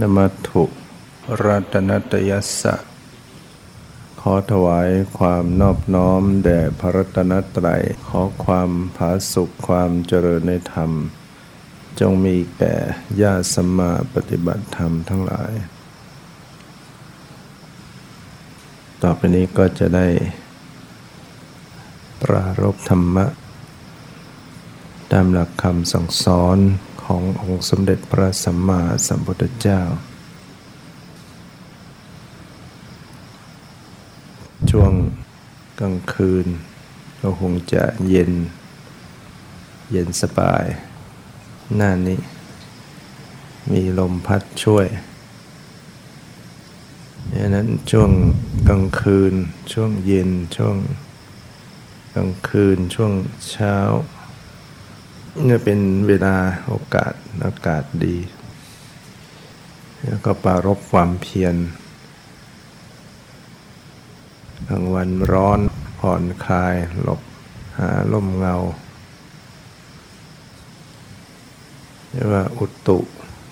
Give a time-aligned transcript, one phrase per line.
[0.00, 0.64] นมัตถุ
[1.44, 2.76] รัตนตยัสสะ
[4.20, 10.90] ขอถวายความนอบน้อมแด่พระรัตนตรัย ขอความผาสุขความเจริญในธรรม
[12.00, 12.74] จงมีแก่
[13.22, 15.52] ญาติสมมาปฏิบัติธรรมทั้งหลาย
[19.02, 20.08] ต่อไปนี้ก็จะได้
[22.22, 23.26] ปรารบธรรมะ
[25.12, 26.58] ตามหลักคำสั่งสอน
[27.12, 29.80] ขององค์สมเด็จพระสัมมาสัมพุทธเจ้า
[34.70, 34.92] ช่วง
[35.80, 36.46] กลางคืน
[37.20, 38.32] ก็คงจะเย็น
[39.92, 40.64] เย็นสบาย
[41.76, 42.20] หน้านี้
[43.72, 44.86] มีลมพัดช่วย
[47.32, 48.10] ดังนั้นช่วง
[48.68, 49.34] กลางคืน
[49.72, 50.76] ช่วงเย็น ช่วง
[52.14, 53.12] กลางคืน ช่วง
[53.50, 53.76] เช้า
[55.44, 56.36] เนี่ยเป็นเวลา
[56.68, 57.12] โอกาส
[57.44, 58.16] อากาศดี
[60.06, 61.56] แล้วก็ปรารบความเพียร
[64.68, 65.60] กลางวันร้อน
[65.98, 67.20] ผ่อนคลาย หลบ
[67.78, 68.56] หาลมเงา
[72.10, 72.98] เรียกว่าอุตุ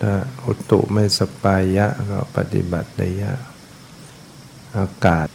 [0.00, 0.14] ถ้า
[0.46, 3.42] อุตุไม่สปายะก็ปฏิบัติได้ยาก
[4.78, 5.28] อากาศ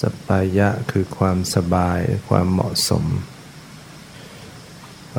[0.00, 3.06] สปายะคือความสบายความเหมาะสม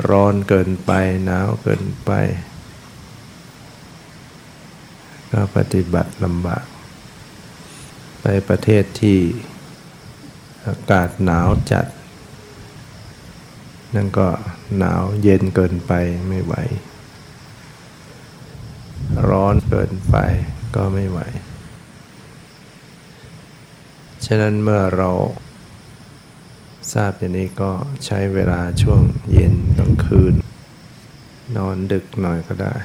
[0.09, 0.91] ร้อนเกินไป
[1.25, 2.11] หนาวเกินไป
[5.31, 6.65] ก็ปฏิบัติลำบาก
[8.21, 9.19] ไปประเทศที่
[10.65, 11.85] อากาศหนาวจัด
[13.95, 14.27] นั่นก็
[14.77, 15.93] หนาวเย็นเกินไป
[16.27, 16.53] ไม่ไหว
[19.29, 20.15] ร้อนเกินไป
[20.75, 21.19] ก็ไม่ไหว
[24.25, 25.09] ฉะนั้นเมื่อเรา
[26.89, 27.71] ทราบอย่างนี้ก็
[28.05, 30.33] ใช้เวลาช่วงเย็นกลางคืน
[31.57, 32.75] นอนดึกหน่อยก็ได้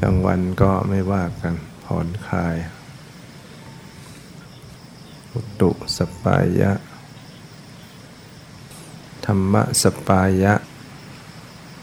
[0.00, 1.54] กลางวันก็ไม่ว่ากัน
[1.84, 2.56] ผ่อนคลาย
[5.32, 6.72] อุตุสปายะ
[9.26, 10.54] ธรรมะสปายะ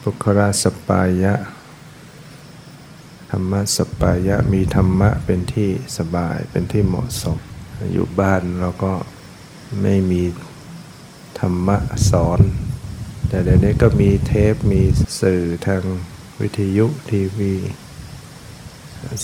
[0.01, 1.33] ปุคราสปายะ
[3.31, 7.37] ธรรมะสปายะมีธรรมะเป็นที่สบายเป็นที่เหมาะสม
[7.93, 8.93] อยู่บ้านเราก็
[9.81, 10.23] ไม่มี
[11.39, 11.77] ธรรมะ
[12.09, 12.39] สอน
[13.27, 14.81] แต่เดี๋ยวนี้ก็มีเทปมี
[15.21, 15.83] สื่อทาง
[16.41, 17.53] วิทยุทีวี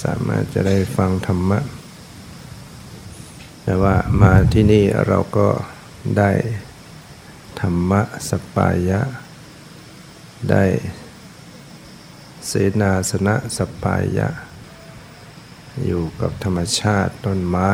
[0.03, 1.59] สามารถจะได้ฟังธรรมะ
[3.63, 5.49] แต่ว่ามาที่นี่เราก็
[6.17, 6.31] ได้
[7.61, 9.01] ธรรมะสปายะ
[10.51, 10.63] ได้
[12.47, 14.29] เสนาสนะสปายะ
[15.85, 17.71] อยู่กับธรรมชาติต้นไม้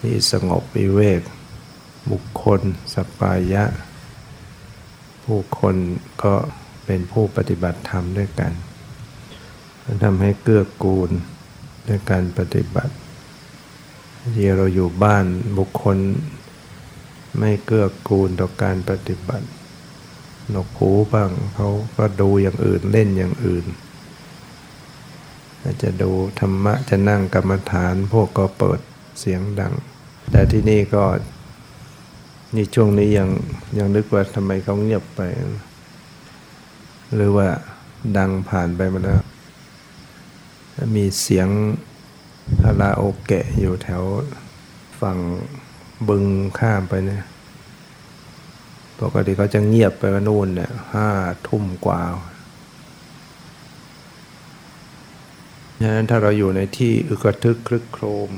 [0.00, 1.22] ที่สงบวิเวก
[2.10, 2.60] บุคคล
[2.94, 3.64] สปายะ
[5.24, 5.76] ผู้คน
[6.22, 6.34] ก็
[6.86, 8.52] เป็นผู้ปฏิบัติธรรมด้วยกัน
[10.02, 11.10] ทำให้เกื้อกูล
[11.88, 12.94] ด้วยการปฏิบัติ
[14.34, 15.26] ที่เราอยู่บ้าน
[15.58, 15.98] บุคคล
[17.38, 19.46] ไม่เกื้อกูลต่อการปฏิบัติ
[20.50, 23.64] หนกหูบ้างเขาก็ดูอย่างอื่นเล่นอย่างอื่น
[25.62, 26.10] อาจจะดู
[26.40, 28.80] ธรรมะจะนั่งกรรมฐานพวกก็เปิด
[29.18, 29.74] เสียงดัง
[30.30, 31.04] แต่ที่นี่ก็
[32.56, 33.28] นี่ช่วงนี้ยัง
[33.78, 35.20] ยังนึกว่าทำไมเขาเงียบไป
[37.14, 37.48] หรือว่า
[38.16, 39.20] ดังผ่านไปมาแล้ว
[40.96, 41.48] มีเสียง
[42.62, 44.02] คาราโอเกะอยู่แถว
[45.00, 45.18] ฝั่ง
[46.08, 46.24] บึง
[46.58, 47.24] ข้ามไปเนี่ย
[49.00, 51.08] ปกติเขาจะเงียบไปว่านู่นเนี่ยห้า
[51.46, 52.02] ทุ่มกว่า
[55.80, 58.30] ดังนั้นถ้าเราอยู่ในที่อึกระทึกคลึกโครม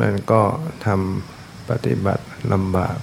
[0.00, 0.42] มันก็
[0.86, 2.98] ทำปฏิบัติลำบาก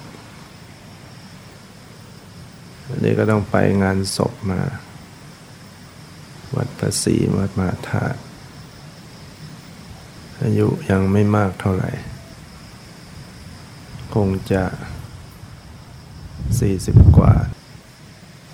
[2.88, 4.62] อันนี้ก็ต้องไปงานศพมา
[6.56, 8.20] วัดพระศรีวัดมหาธาตุ
[10.44, 11.92] อายุยังไม่มากเท่าไหร่
[14.14, 14.64] คงจะ
[16.60, 17.34] สี่สิบกว่า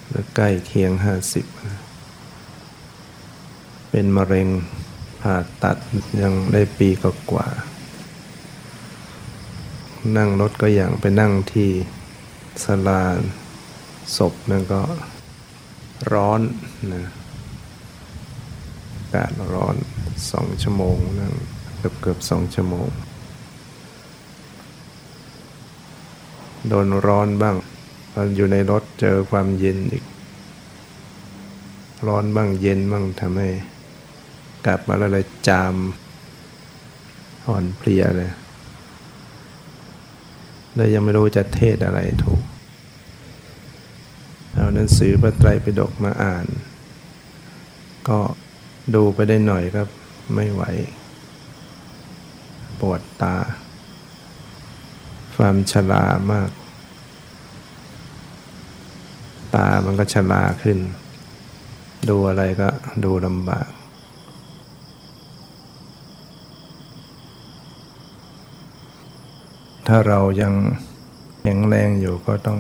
[0.07, 1.45] หรือใกล้เคียงห้าสิบ
[3.89, 4.47] เป็นมะเร็ง
[5.21, 5.77] ผ่าตัด
[6.21, 7.47] ยังได้ปีกกว่า
[10.17, 11.69] นั่งรถก็อย่างไปนั่งที่
[12.63, 13.03] สลา
[14.17, 14.81] ศพนั่นก็
[16.13, 16.41] ร้อน
[16.93, 17.03] นะ
[18.95, 19.75] อากาศร้อน
[20.31, 21.33] สองชั่วโมงนั่ง
[21.77, 22.87] เกือบเกือบสองชั่วโมง
[26.67, 27.55] โดนร้อนบ้าง
[28.13, 30.03] ตอนอยู่ในรถเจอความเย็นอีก
[32.07, 33.49] ร้อนบ้างเย็นบ้างทำให้
[34.65, 35.75] กลับมาแล้วเลยจาม
[37.47, 38.31] อ่อนเพลียเลย
[40.75, 42.41] เลยยังไม่รู้จะเทศอะไรถูก
[44.53, 46.45] เอาหนังสือพระไตรปิฎกมาอ่าน
[48.09, 48.19] ก็
[48.95, 49.87] ดูไปได้หน่อยครับ
[50.35, 50.63] ไม่ไหว
[52.79, 53.35] ปวดตา
[55.35, 56.49] ความชรามาก
[59.55, 60.77] ตามันก็ชราขึ้น
[62.09, 62.69] ดูอะไรก็
[63.05, 63.69] ดูลำบาก
[69.91, 70.53] ถ้าเรายัง
[71.41, 72.59] แข็งแรงอยู่ก็ต้อง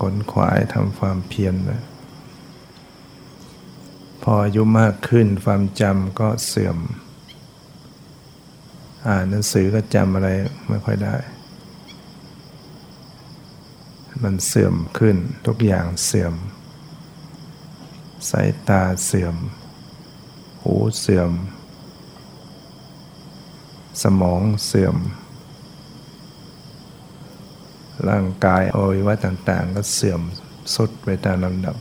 [0.00, 1.82] ขนขวายทำความเพียรนะ
[4.22, 6.78] พออายุมากขึ้นความจำก็เสื่อม
[9.08, 10.28] อ่านหนังสือก็จำอะไร
[10.68, 11.16] ไม่ค่อยได้
[14.22, 15.16] มันเสื่อมขึ้น
[15.46, 16.34] ทุกอย่างเสื่อม
[18.30, 19.36] สายตาเสื่อม
[20.62, 21.30] หูเสื่อม
[24.02, 24.96] สมองเสื่อม
[28.08, 30.20] ร่างกายอวัยวะต่าง ๆ ก็เสื่อม
[30.74, 31.76] สุดไปตามลำดับ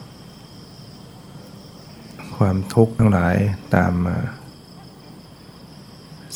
[2.37, 3.35] ความทุกข์ทั้งหลาย
[3.75, 4.17] ตามมา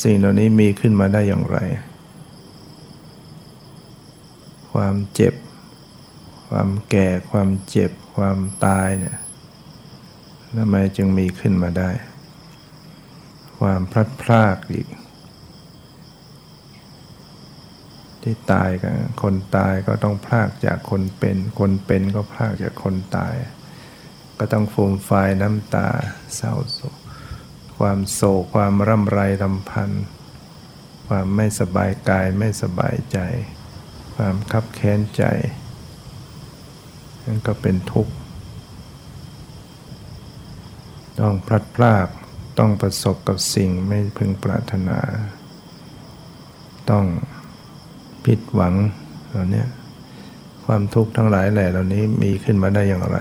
[0.02, 1.58] สิ่งเหล่านี้มีขึ้นมาได้อย่างไร
[4.72, 5.34] ความเจ็บ
[6.48, 9.16] ความแก่ ความเจ็บ ความตายเนี่ย
[10.56, 11.90] ทำไมจึงมีขึ้นมาได้
[13.58, 14.86] ความพลัดพรากอีก
[18.22, 23.34] ที่ตายกันคนตายก็ต้องพลากจากคนเป็น คนเป็นก็พลากจากคนตาย
[24.38, 25.10] ก็ต้องฟูมไฟ
[25.42, 25.88] น้ำตา
[26.34, 26.96] เศร้าโศก
[27.78, 30.04] ความโศกความร่ำไรลำพันธ์
[31.06, 33.18] ความไม่สบายกายไม่สบายใจ
[34.14, 35.24] ความคับแค้นใจ
[37.24, 38.14] นั่นก็เป็นทุกข์
[41.20, 42.08] ต้องพลัดพราก
[42.58, 45.00] ต้องประสบกับสิ่งไม่พึงปรารถนา
[46.90, 47.04] ต้อง
[48.26, 48.74] ผิดหวัง
[49.28, 49.64] เหล่านี้
[50.64, 53.18] ความทุกข์ทั้งหลายแหล่เหล่านี้มีขึ้นมาได้อย่างไร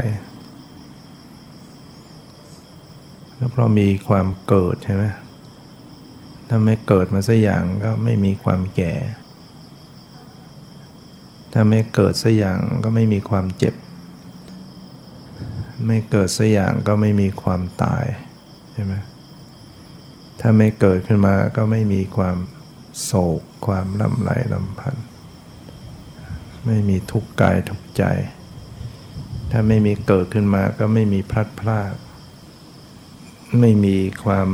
[3.37, 5.03] ก็เพราะมีความเกิดใช่ไหม
[6.47, 8.93] ถ้าไม่เกิดมาสักอย่างก็ไม่มีความแก่
[11.53, 13.75] ถ้าไม่เกิดสักอย่างก็ไม่มีความเจ็บ
[15.87, 18.05] ไม่เกิดสักอย่างก็ไม่มีความตาย
[18.73, 18.93] ใช่ไหม
[20.39, 22.37] ถ้าไม่เกิดขึ้นมาก็ไม่มีความ
[23.03, 25.05] โศก ความลำไรลำพันธ์
[26.65, 28.03] ไม่มีทุกข์กายทุกข์ใจ
[29.51, 31.93] ถ้าไม่มีเกิดขึ้นมาก็ไม่มีพลัดพราก
[33.59, 34.47] ไม่มีความ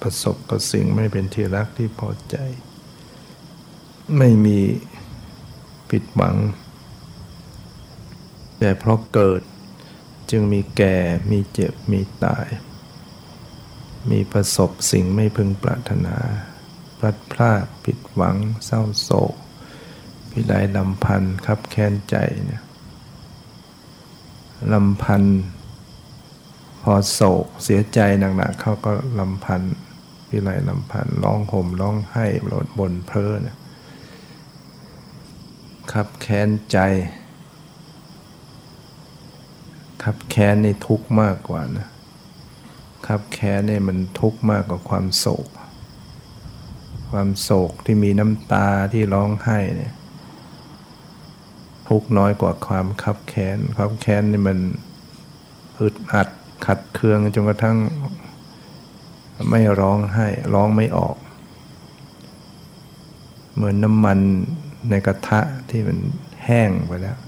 [0.00, 2.36] ประสบกับสิ่งไม่เป็นที่รักที่พอใจ
[4.18, 4.58] ไม่มี
[5.90, 6.36] ผิดหวัง
[8.58, 9.42] แต่เพราะเกิด
[10.30, 10.96] จึงมีแก่
[11.30, 12.46] มีเจ็บ มีตาย
[14.10, 16.16] มีประสบสิ่งไม่พึงปรารถนา
[16.98, 19.34] พลัดพรากผิดหวังเศร้าโศก
[20.30, 22.62] พิไลลำพันธ์คับแค้นใจเนี่ย
[24.72, 25.40] ลำพันธ์
[26.82, 28.00] พอโศกเสียใจ
[28.36, 29.74] หนักๆเขาก็ลำพันธ์
[30.28, 33.56] พิไลลำพันธ์ร้องห่มร้องไห้รดบนเพลอเนี่ย
[35.92, 36.78] คับแค้นใจ
[40.02, 41.86] คับแค้นในทุกข์มากกว่านะ
[43.06, 45.46] ครับแค้นเนี่ยมันทุกข์มากกว่าความโศก
[47.16, 49.92] ความโศกที่มีน้ำตาที่ร้องไห้เนี่ย
[51.88, 54.58] ทุกน้อยกว่าความคับแค้นความแค้นนี่มัน
[55.80, 56.28] อึดอัด
[56.66, 57.78] ขัดเคืองจนกระทั่ง
[59.50, 61.16] ไม่ร้องไห้ร้องไม่ออก
[63.54, 64.18] เหมือนน้ำมัน
[64.90, 65.40] ในกระทะ
[65.70, 65.98] ที่มัน
[66.44, 67.18] แห้งไปแล้ว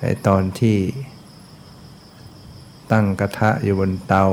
[0.00, 0.76] ไอตอนที่
[2.92, 4.26] ตั้งกระทะอยู่บนเตา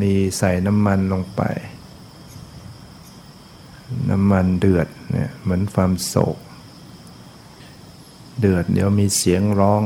[0.00, 1.42] มีใส่น้ำมันลงไป
[4.10, 6.38] น้ำมันเดือดเนี่ยเหมือนความโศก
[8.40, 9.82] เดือดเดี๋ยวมีเสียงร้อง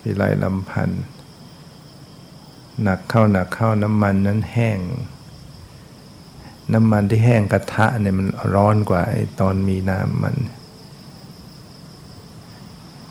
[0.00, 1.04] พิไลลำพันธ์
[2.82, 4.80] หนักเข้าหนักเข้าน้ำมันนั้นแห้ง
[6.72, 10.36] น้ำมันที่แห้งกระทะเนี่ยมันร้อนกว่าไอ้ตอนมีน้ำมัน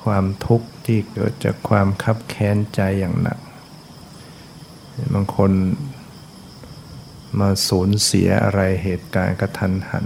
[0.04, 3.40] ความทุกข์ที่เกิดจากความคับแค้นใจอย่างหนัก
[5.14, 5.52] บางคน
[7.40, 10.06] มาสูญเสียอะไรเหตุการณ์กระทันหัน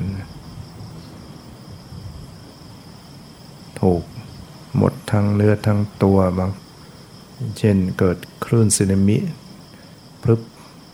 [3.82, 4.04] ถูก
[4.78, 6.52] หมดทั้งเนื้อทั้งตัวบาง
[7.58, 9.18] เช่นเกิดคลื่นสึนามิ
[10.22, 10.42] พรึบ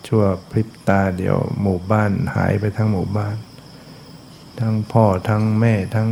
[0.07, 3.35] ชั่วพริบตาเดียวหมู่บ้านหายไปทั้งหมู่บ้าน
[4.59, 6.09] ทั้งพ่อทั้งแม่ทั้ง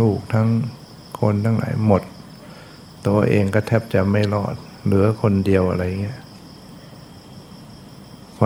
[0.00, 0.48] ลูกทั้ง
[1.20, 2.02] คนทั้งหลายหมด
[3.06, 4.54] ตัวเองก็แทบจะไม่รอด
[4.84, 6.20] เหลือคนเดียวอะไรเงี้ย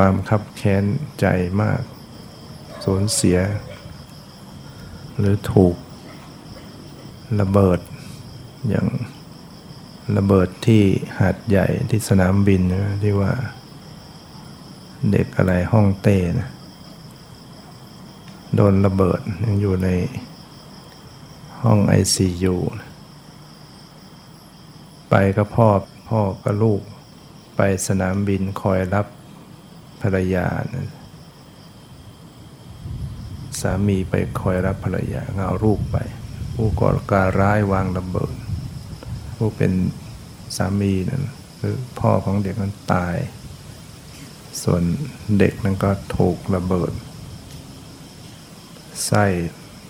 [0.01, 0.85] ความคับแค้น
[1.21, 1.27] ใจ
[1.63, 1.83] มาก
[2.85, 3.39] สูญเสีย
[5.19, 5.77] หรือถูก
[7.41, 7.81] ระเบิด
[8.69, 8.87] อย่าง
[10.17, 10.83] ระเบิดที่
[11.19, 13.33] หาดใหญ่ที่สนามบินนะที่ว่า
[15.11, 16.51] เด็กอะไรห้องเต้นะ
[18.55, 19.89] โดนระเบิดยังอยู่ใน
[21.63, 22.57] ห้องไอซียู
[25.09, 25.69] ไปก็พ่อ
[26.09, 26.83] พ่อก็ลูก
[27.57, 29.07] ไปสนามบินคอยรับ
[30.03, 30.89] ภรรยานะ
[33.61, 35.97] สามีไปคอยรับภรรยาเอาลูกไป
[36.55, 38.35] ผู้ก่อการร้ายวางระเบิด
[39.37, 39.73] ผู้เป็น
[40.57, 41.23] สามีนั้น
[41.59, 43.17] หรือพ่อของเด็กนั้นตาย
[44.63, 44.83] ส่วน
[45.39, 46.93] เด็กนั้นก็ถูกระเบิด
[49.07, 49.25] ไส้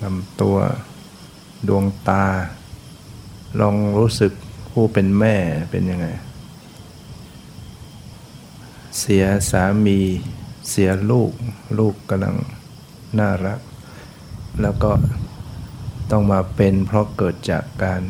[0.02, 0.56] ลำตัว
[1.68, 2.24] ดวงตา
[3.60, 4.32] ลองรู้สึก
[4.72, 5.36] ผู้เป็นแม่
[5.70, 6.06] เป็นยังไง
[8.98, 10.00] เสียสามี
[10.68, 11.32] เสียลูก
[11.78, 12.36] ลูกกำลัง
[13.18, 13.60] น่ารัก
[14.62, 14.92] แล้วก็
[16.10, 18.02] ต้องมาเป็นเพราะเกิดจากการ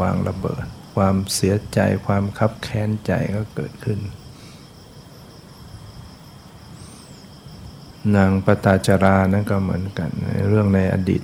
[0.00, 4.00] วางระเบิด ความเสียใจความคับแค้นใจก็เกิดขึ้น
[8.16, 10.10] นางปตาจารานั่นก็เหมือนกัน
[10.48, 11.22] เรื่องในอดีต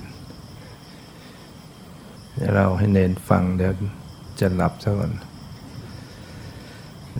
[2.34, 3.72] เดี๋ยวเราให้เนนฟังเดี๋ยว
[4.40, 5.12] จะหลับซะก่อน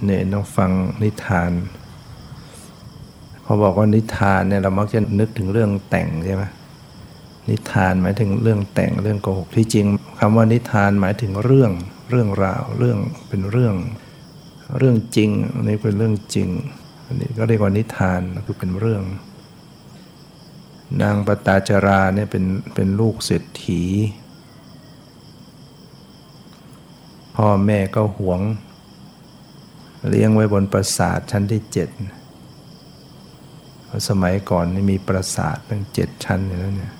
[0.03, 0.71] เนนต้องฟัง
[1.03, 1.51] นิทาน
[3.45, 6.45] พอบอกว่านิทานเนี่ยเรามักจะนึกถึงเรื่องแต่งใช่ไหม
[7.51, 9.87] นิทานหมายถึงเรื่องแต่งเรื่องโกหกที่จริง
[10.19, 11.71] คำว่านิทานหมายถึงเรื่อง
[12.11, 12.99] เรื่องราวเรื่อง
[13.29, 13.75] เป็นเรื่อง
[14.79, 16.49] เรื่องจริงอันนี้เป็นเรื่องจริง
[17.07, 19.03] อันนี้ก็เรียกว่านิทานคือเป็นเรื่อง
[21.03, 23.83] นางปตาจาราเนี่ยเป็นเป็นลูกเศรษฐี
[27.37, 28.41] พ่อแม่ก็หวง
[30.11, 31.89] เลี้ยงไว้บนปราสาทชั้นที่เจ็ด
[34.09, 36.95] สมัยก่อนมีปราสาทตั้งเจ็ดชั้นอยู่แล้วเนี่ย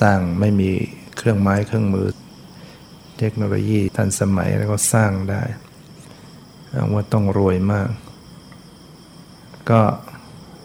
[0.00, 0.70] สร้างไม่มี
[1.16, 2.08] เครื่องไม้เครื่องมือ
[3.18, 5.42] เทคโนโลยีทันสมัยแล้วก็สร้างได้
[6.92, 7.88] ว่าต้องรวยมาก
[9.70, 9.80] ก็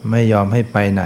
[0.10, 1.04] ไม่ยอมให้ไปไหน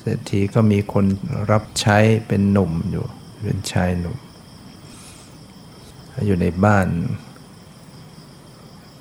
[0.00, 1.04] เศรษฐีก็มีคน
[1.50, 1.98] รับใช้
[2.28, 3.04] เป็นหนุ่มอยู่
[3.44, 4.16] เป็นชายหนุ่ม
[6.26, 6.88] อยู่ในบ้าน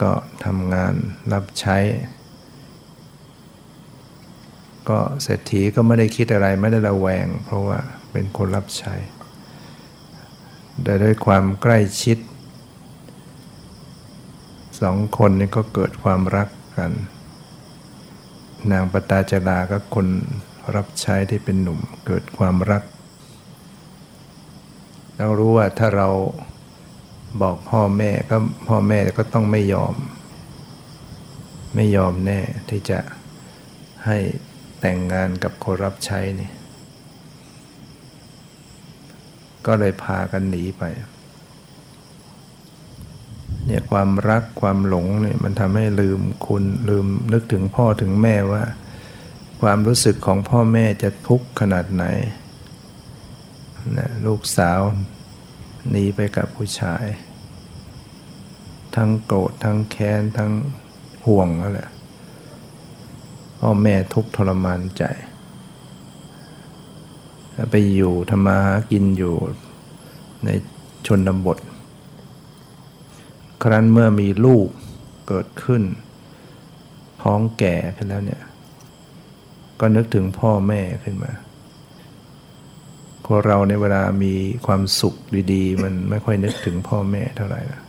[0.02, 0.12] ก็
[0.46, 0.94] ทำงาน
[1.34, 1.78] รับใช้
[4.90, 7.80] ก็เศรษฐีก็ไม่ได้คิดอะไรไม่ได้ระแวง เพราะว่า
[8.12, 8.96] เป็นคนรับใช้
[10.84, 12.18] แต่ด้วยความใกล้ชิด
[14.82, 16.92] สองคนนี้ก็เกิดความรักกัน
[18.72, 20.08] นางปตาจาราก็คน
[20.76, 22.84] รับใช้ที่เป็นหนุ่มเกิดความรัก
[25.18, 26.10] เรารู้ว่าถ้าเรา
[27.42, 29.96] บอกพ่อแม่ก็พ่อแม่ก็ต้องไม่ยอม
[31.76, 33.00] ไม่ยอมแน่ที่จะ
[34.06, 34.18] ให้
[34.80, 36.52] แต่งงานกับคนรับใช้นี่
[39.66, 40.84] ก็เลยพากันหนีไป
[43.66, 48.64] เนี่ยความรักความหลงเนี่ยมันทำให้ลืมคุณลืมนึกถึงพ่อถึงแม่ว่า
[49.62, 52.06] ความรู้สึกของพ่อแม่จะทุกข์ขนาดไหน
[53.98, 54.80] นะลูกสาว
[55.90, 57.06] หนีไปกับผู้ชาย
[58.96, 60.52] ทั้งโกรธทั้งแค้นทั้ง
[61.26, 61.90] ห่วงนั่นแหละ
[63.60, 65.04] พ่อแม่ทุกทรมานใจ
[67.72, 68.60] ไปอยู่ธรรมา
[68.92, 69.36] กินอยู่
[70.46, 70.50] ใน
[71.08, 71.58] ชนบท
[73.64, 74.68] ครั้นเมื่อมีลูก
[75.28, 75.84] เกิดขึ้น
[77.24, 78.42] ท้องแก่ขึ้นแล้วเนี่ย
[79.80, 81.32] ก็นึกถึงพ่อแม่ขึ้นมา
[83.32, 84.34] คนเราในเวลามี
[84.66, 85.16] ความสุข
[85.54, 87.82] ดีๆ มันไม่ค่อยนึกถึงพ่อแม่เท่าไหร่นะ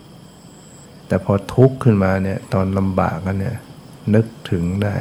[1.07, 3.57] แต่พอทุกข์ขึ้นมาเนี่ยตอนลำบากกันเนี่ย
[4.15, 4.97] นึกถึงได้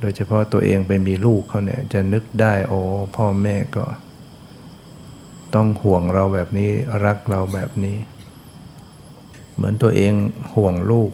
[0.00, 2.80] โดยเฉพาะตัวเองไปมีลูกเขาเนี่ยจะนึกได้โอ้
[3.16, 3.84] พ่อแม่ก็
[5.54, 6.70] ต้องห่วงเราแบบนี้
[7.04, 7.96] รักเราแบบนี้
[9.54, 10.12] เหมือนตัวเอง
[10.54, 11.10] ห่วงลูก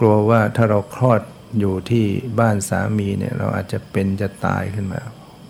[0.00, 1.20] กลัวว่าถ้าเราคลอด
[1.58, 2.04] อยู่ที่
[2.40, 5.00] บ้านสามีเนี่ยเราอาจจะเป็นจะตายขึ้นมา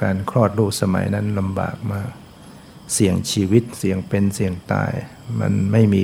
[0.02, 2.10] การคลอดลูกสมัยนั้นลำบากมาก
[2.92, 4.92] เสี่ยงชีวิตเสี่ยงเป็นเสี่ยงตาย
[5.40, 6.02] มันไม่มี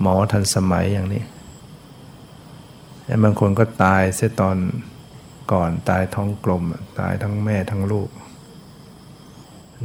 [0.00, 1.24] หมอทันสมัยอย่างนี้
[3.04, 4.56] แต่บางคนก็ตายเสียตอน
[5.52, 6.62] ก่อนตายท้องกลม
[7.00, 8.10] ตายทั้งแม่ทั้งลูก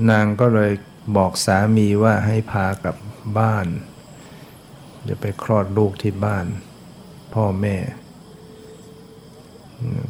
[0.09, 0.71] นางก็เลย
[1.17, 2.97] บอกสามีว่าให้พากลับ
[3.37, 3.67] บ้าน
[5.07, 6.45] จะไปคลอดลูกที่บ้าน
[7.33, 7.75] พ่อแม่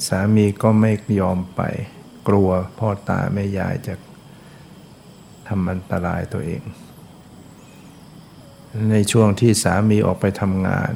[0.08, 1.62] สามีก็ไม่ยอมไป
[2.30, 3.96] กลัวพ่อตาแม่ยายจะ
[5.48, 6.62] ทำอันตรายตัวเอง
[8.92, 10.94] ในช่วงที่สามีออกไปทำงาน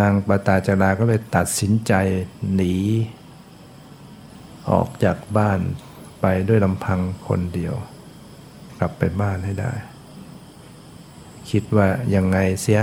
[0.00, 1.92] นางปตาจาราก็เลยตัดสินใจ
[2.54, 2.74] หนี
[4.70, 5.60] ออกจากบ้าน
[6.20, 7.74] ไปด้วยลำพังคนเดียว
[8.78, 9.72] กลับไปบ้านให้ได้
[11.50, 12.82] คิดว่ายังไงเสีย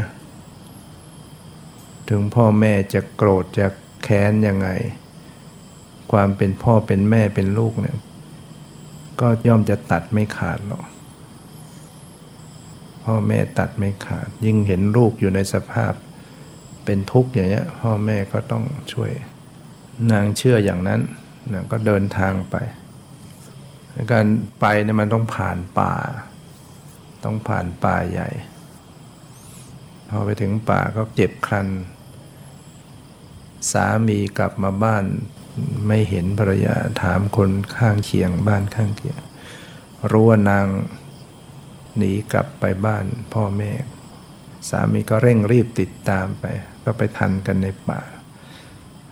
[2.10, 3.68] ถึงพ่อแม่จะโกรธจะ
[4.04, 4.70] แค้นยังไง
[6.16, 7.98] ความเป็นพ่อเป็นแม่เป็นลูกเนี่ย
[9.22, 10.84] ก็ย่อมจะตัดไม่ขาดหรอก
[13.04, 15.94] พ่อแม่ตัดไม่ขาด ยิ่งเห็นลูกอยู่ในสภาพ
[16.86, 19.12] เป็นทุกข์อย่างเงี้ย พ่อแม่ก็ต้องช่วย
[20.12, 21.02] นางเชื่ออย่างนั้น
[21.54, 22.56] นางก็เดินทางไป
[24.12, 24.26] การ
[24.60, 25.94] ไปเนี่ยมันต้องผ่านป่า
[27.24, 28.30] ต้องผ่านป่าใหญ่
[30.10, 31.68] พอไปถึงป่าก็เจ็บครัน
[33.72, 35.06] สามีกลับมาบ้าน
[35.88, 39.20] ไม่เห็นภรรยาถามคนข้างเคียงบ้านข้างเคียง
[40.12, 40.66] รู้ว่านาง
[41.98, 43.72] หนีกลับไปบ้านพ่อแม่
[44.70, 46.46] สามีก็เร่งรีบติดตามไป
[46.84, 48.02] ก็ไปทันกันในป่า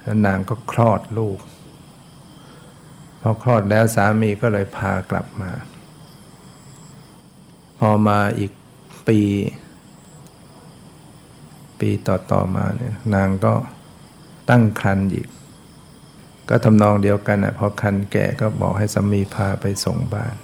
[0.02, 1.40] แล้วนางก็คลอดลูก
[3.22, 5.52] พอคลอดแล้วสามีก็เลยพากลับมา
[7.80, 8.52] พอมาอีก
[9.08, 9.20] ปี
[11.80, 13.54] ปีต่อๆมาเนี่ยนางก็
[14.50, 15.28] ตั้งครรภ์อีก
[16.50, 20.36] ก็ทำนองเดียวกันอะพอครรภ์แก่ก็บอกให้สามีพาไปส่งบ้าน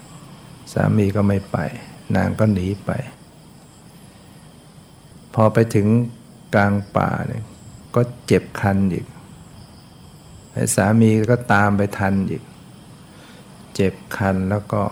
[0.74, 1.58] สามีก็ไม่ไป
[2.16, 2.92] นางก็หนีไป
[5.34, 5.88] พอไปถึง
[6.56, 7.44] กลางป่าเนี่ย
[7.96, 9.06] ก็เจ็บคันอีก
[10.76, 12.44] สามีก็ตามไปทันอีก
[13.76, 14.84] เจ็บคันแล้วก็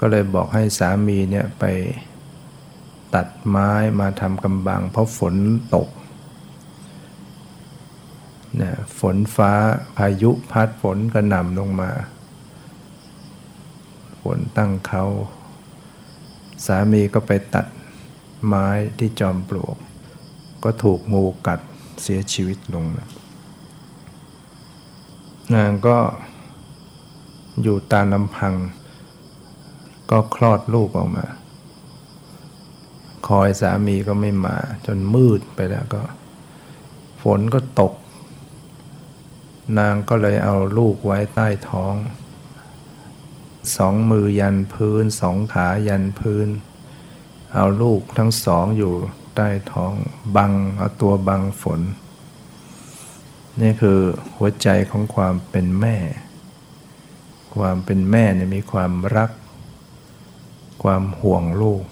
[0.00, 1.64] ก็เลยบอกให้สามีเนี่ยไป
[3.14, 3.70] ตัดไม้
[4.00, 5.34] มาทำกำบัง เพราะฝน
[5.74, 5.88] ตก
[8.60, 9.52] นะฝนฟ้า
[9.96, 11.90] พายุพัดฝนกระหน่ำลงมา
[14.22, 15.04] ฝนตั้งเขา
[16.66, 17.66] สามีก็ไปตัด
[18.46, 19.76] ไม้ที่จอมปลวก
[20.64, 21.60] ก็ถูกงูกัด
[22.02, 23.08] เสียชีวิตลงนะ
[25.54, 25.98] นางก็
[27.62, 28.54] อยู่ตามลำพัง
[30.10, 31.26] ก็คลอดลูกออกมา
[33.28, 34.56] คอยสามีก็ไม่มา
[34.86, 36.02] จนมืดไปแล้วก็
[37.22, 37.92] ฝนก็ตก
[39.76, 41.94] นางก็เลยเอาลูกไว้ใต้ท้อง
[43.76, 46.48] สองมือยันพื้น สองขายันพื้น
[47.54, 48.94] เอาลูกทั้งสองอยู่
[49.34, 49.92] ใต้ท้อง
[50.36, 51.80] บังเอาตัวบังฝน
[53.60, 54.00] นี่คือ
[54.36, 55.96] หัวใจของความเป็นแม่
[57.56, 59.30] ความเป็นแม่เนี่ยมีความรัก
[60.82, 61.82] ความห่วงลูก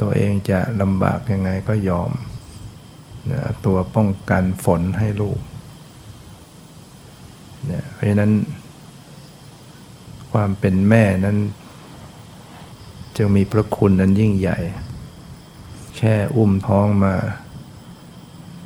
[0.00, 2.10] ตัวเองจะลำบากยังไงก็ยอม
[3.66, 5.38] ตัวป้องกันฝนให้ลูก
[7.66, 8.32] เนี่ยเพราะฉะนั้น
[10.32, 11.38] ความเป็นแม่นั้น
[13.16, 14.58] จึงมีพระคุณนั้นยิ่งใหญ่
[15.96, 17.14] แค่อุ้มท้องมา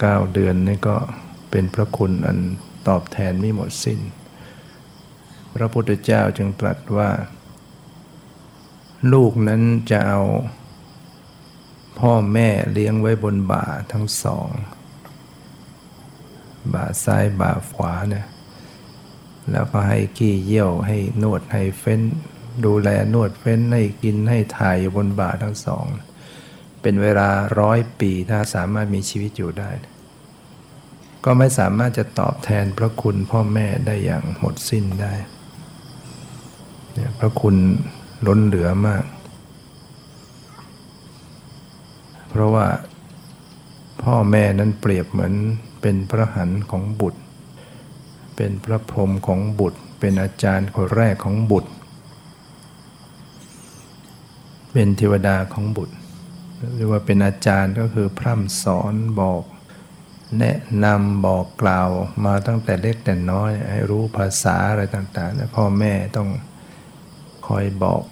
[0.01, 0.97] เก้าเดือนนี่ก็
[1.51, 2.39] เป็นพระคุณอัน
[2.89, 4.01] ตอบแทนไม่หมดสิน้น
[5.55, 7.11] พระพุทธเจ้าจึงตรัสว่า
[9.13, 10.23] ลูกนั้นจะเอา
[11.99, 14.49] พ่อแม่เลี้ยงไว้บนบ่าทั้งสอง
[16.73, 18.27] บ่าซ้ายบ่าขวาเนี่ย
[19.53, 22.01] แล้วก็ให้ขี้เยี่ยวให้นวดให้เฟ้น
[22.65, 25.85] ดูแลนวดเฟ้นให้กินให้ถ่ายอยู่บนบ่าทั้งสอง
[26.83, 27.29] เป็นเวลา
[27.61, 29.71] ร้อยปีถ้าสามารถมีชีวิตอยู่ได้
[31.25, 35.15] ก็ไม่สามารถจะตอบแทนพระคุณพ่อแม่ได้อย่างหมดสิ้นได้
[37.19, 37.57] พระคุณ
[38.27, 39.05] ล้นเหลือมาก
[42.29, 42.67] เพราะว่า
[44.03, 45.35] พ่อแม่นั้นเปรียบเหมือน
[45.81, 47.21] เป็นพระหันของบุตร
[48.37, 51.71] เป็นพระพรหมของบุตร เป็นอาจารย์คนแรกของบุตร
[54.73, 55.95] เป็นเทวดาของบุตร
[56.75, 59.43] หรือว่าเป็นอาจารย์ก็คือพร่ำสอนบอก
[60.39, 61.89] แนะนำบอกกล่าว
[62.25, 66.29] มาตั้งแต่เล็กแต่น้อย ให้รู้ภาษาอะไรต่างๆพ่อแม่ต้อง
[67.47, 68.03] คอยบอก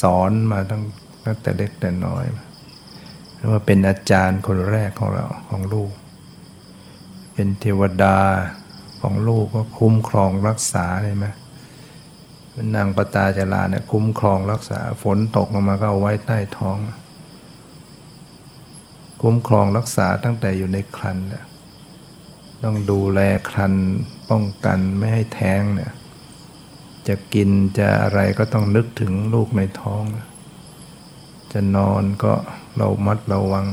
[0.00, 0.82] สอนมาตั้ง
[1.24, 2.24] ตั้งแต่เล็กแต่น้อย
[3.50, 5.90] ว่าเป็นอาจารย์คนแรกของเราของลูก
[7.32, 8.16] เป็นเทวดา
[9.00, 11.26] ของลูกก็คุ้มครองรักษาใช่ไหม
[12.74, 16.78] นางปตาจาราเนี่ยคุ้มครองรักษา ฝนตกลงมาก็เอาไว้ใต้ท้อง
[19.22, 21.44] คุ้มครองรักษาตั้งแต่อยู่ในครันเนี่ย
[22.62, 23.74] ต้องดูแลครัน
[24.30, 25.92] ป้องกันไม่ให้แท้งเนี่ย
[27.08, 30.02] จะกินจะอะไรก็ต้องนึกถึงลูกในท้อง
[31.52, 32.32] จะนอนก็
[32.76, 33.66] เรามัดระวัง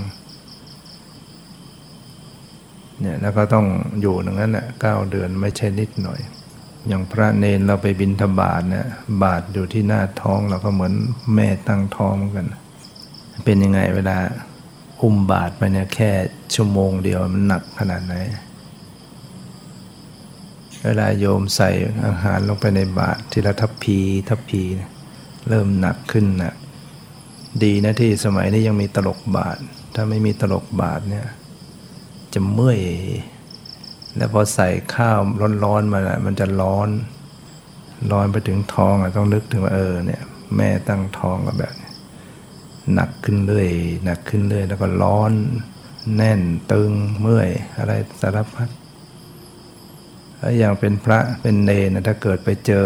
[3.03, 3.65] เนี่ยแล้วก็ต้อง
[4.01, 6.19] อยู่อย่างนั้นแหละเก้าเดือนไม่ใช่นิดหน่อย
[6.87, 8.87] อย่างพระเนนเราไปบินทบาทเนี่ย
[9.23, 10.93] บาทอยู่ที่หน้าท้องเราก็เหมือน
[11.35, 12.45] แม่ตั้งท้องกัน
[13.45, 14.17] เป็นยังไงเวลา
[15.01, 16.11] อุ้มบาทไปเนี่ยแค่
[16.53, 18.15] ชั่วโมงเดียวมันหนักขนาดไหน
[20.85, 21.69] เวลาโยมใส่
[22.05, 23.97] อาหารลงไปในบาตรทีละทัพพี
[24.29, 24.61] ทัพพี
[25.49, 26.55] เริ่มหนักขึ้นนะ
[27.63, 29.57] ดีนะที่สมัยนี้ยังมีตลกบาท
[29.95, 31.25] ถ้าไม่มีตลกบาทเนี่ย
[32.33, 32.79] จะเมื่อย
[34.15, 35.19] แล้วพอใส่ข้าว
[35.63, 36.89] ร้อนๆมาละมันจะร้อน
[38.11, 40.21] ร้อนไปถึงท้องอะต้องนึกถึงว่าเออเนี่ย
[40.57, 41.73] แม่ตั้งท้องกับแบบ
[42.93, 43.69] หนักขึ้นเรื่อย
[44.05, 45.31] หนักขึ้นเรื่อยแล้วก็ร้อน
[46.15, 46.41] แน่น
[46.71, 47.91] ตึงเมื่อย อะไร
[48.21, 48.69] สารพัด
[50.37, 52.85] แล้วอย่างเป็นพระเป็นเนนะถ้าเกิดไปเจอ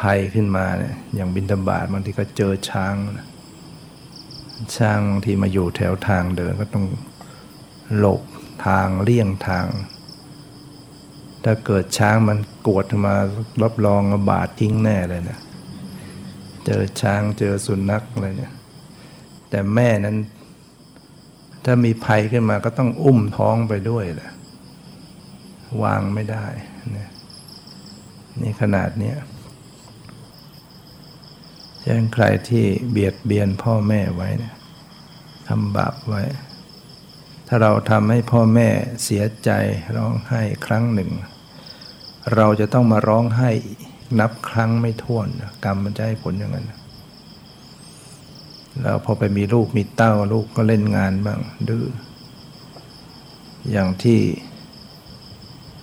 [0.00, 2.94] ภัยขึ้นมาเนี่ยอย่างบินตบาทบางทีก็เจอช้าง
[4.76, 6.84] ช้างบางทีมาอยู่แถวทางเดินก็ต้อง
[7.96, 8.22] หลบ
[8.66, 9.66] ทางเลี่ยงทาง
[11.44, 13.14] ถ้าเกิดช้างมันกวดมา
[13.62, 15.38] รับรองบาดทิ้งแน่เลยนะ
[16.64, 18.54] เจอช้างเจอสุนัขอะไรเนี่ย
[19.50, 20.16] แต่แม่นั้น
[21.64, 24.30] ถ้ามีภัยขึ้นมาก็ต้องอุ้มท้องไปด้วยแหละ
[25.82, 26.46] วางไม่ได้
[26.96, 27.08] นะ
[28.40, 29.16] นี่ขนาดเนี้ย
[31.82, 34.54] ฉะนั้นใครที่เบียดเบียนพ่อแม่ไว้เนี่ย
[35.48, 36.22] ทำบาปไว้
[37.50, 38.68] ถ้าเราทำให้พ่อแม่
[39.04, 39.50] เสียใจ
[39.96, 41.10] ร้องไห้ครั้งหนึ่ง
[42.34, 43.50] เราจะต้องมาร้องไห้
[44.20, 45.28] นับครั้งไม่ถ้วน
[45.64, 46.66] กรรมมันจะให้ผลอย่างนั้น
[48.82, 51.86] แล้วพอไปมีลูกมีเต้าลูกก็เล่นงานบ้างดื้อ
[53.70, 54.20] อย่างที่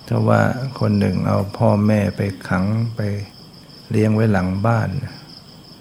[0.08, 0.40] ถ้าว่า
[0.80, 2.64] คนหนึ่งเอาพ่อแม่ไปขัง
[2.96, 3.00] ไป
[3.90, 4.88] เลี้ยงไว้หลังบ้าน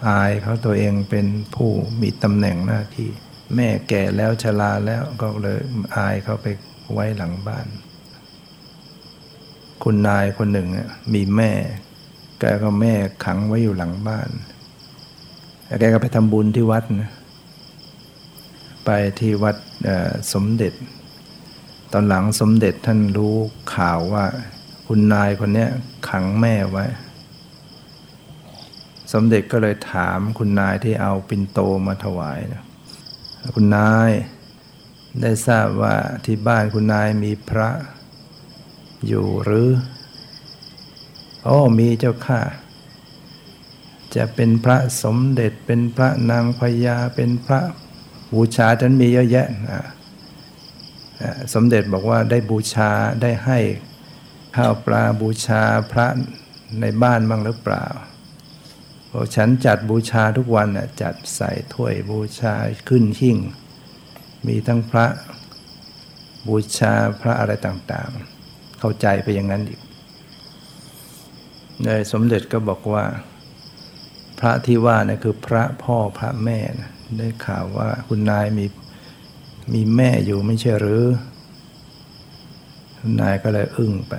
[0.07, 1.71] อายเขาตัวเองเป็นผู้
[2.01, 3.09] มีตำแหน่งหน้าที่
[3.55, 5.59] แม่แก่แล้วชราแล้วก็เลย
[5.95, 6.47] อายเขาไป
[6.93, 7.67] ไว้หลังบ้าน
[9.83, 10.67] คุณนายคนหนึ่ง
[11.13, 11.51] มีแม่
[12.39, 12.93] แกก็แม่
[13.25, 14.29] ขังไว้อยู่หลังบ้าน
[15.79, 17.11] แกก็ไปทำบุญที่วัดนะ
[18.85, 19.55] ไปที่วัด
[20.33, 20.73] สมเด็จ
[21.93, 23.35] ตอนหลังสมเด็จท่านรู้
[23.75, 24.25] ข่าวว่า
[24.87, 25.67] คุณนายคนนี้
[26.09, 26.85] ขังแม่ไว้
[29.13, 32.64] สมเด็จก็เลยถามคุณนายที่เอาปินโตมาถวายนะ
[33.53, 34.11] คุณนาย
[35.21, 37.69] ได้ทราบว่าที่บ้านคุณนายมีพระ
[39.07, 39.69] อยู่หรือ
[41.43, 42.41] โอ้มีเจ้าค่ะ
[44.15, 47.61] จะเป็นพระสมเด็จเป็นพระนางพญาเป็นพระ
[48.33, 49.81] บูชาฉันมีเยอะแยะนะ
[51.53, 53.59] สมเด็จบอกว่าได้บูชาได้ให้
[54.55, 56.07] ข้าวปลาบูชาพระ
[56.81, 57.85] ในบ้านบ้างหรือเปล่า
[59.17, 62.55] บอกฉันจัดบูชาทุกวันน่ะจัดใส่ถ้วยบูชา
[62.89, 63.37] ขึ้นหิ้ง
[64.47, 65.05] มีทั้งพระ
[66.47, 69.79] บูชาพระอะไรต่างๆ เข้าใจไปอย่างนั้นอีก
[71.85, 73.05] ในสมเด็จก็บอกว่า
[74.39, 78.65] พระที่ว่านี่คือพระพ่อพระแม่นะได้ข่าวว่าคุณนายมี
[79.73, 81.03] มีแม่อยู่ไม่ใช่หรือ
[82.99, 84.13] คุณนายก็เลยอึ้งไป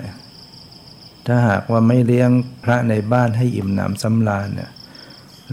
[1.27, 2.31] ถ้าหากว่าไม่เลี้ยง
[2.65, 4.71] พระในบ้านให้อิ่มหนำสำราญเนี่ย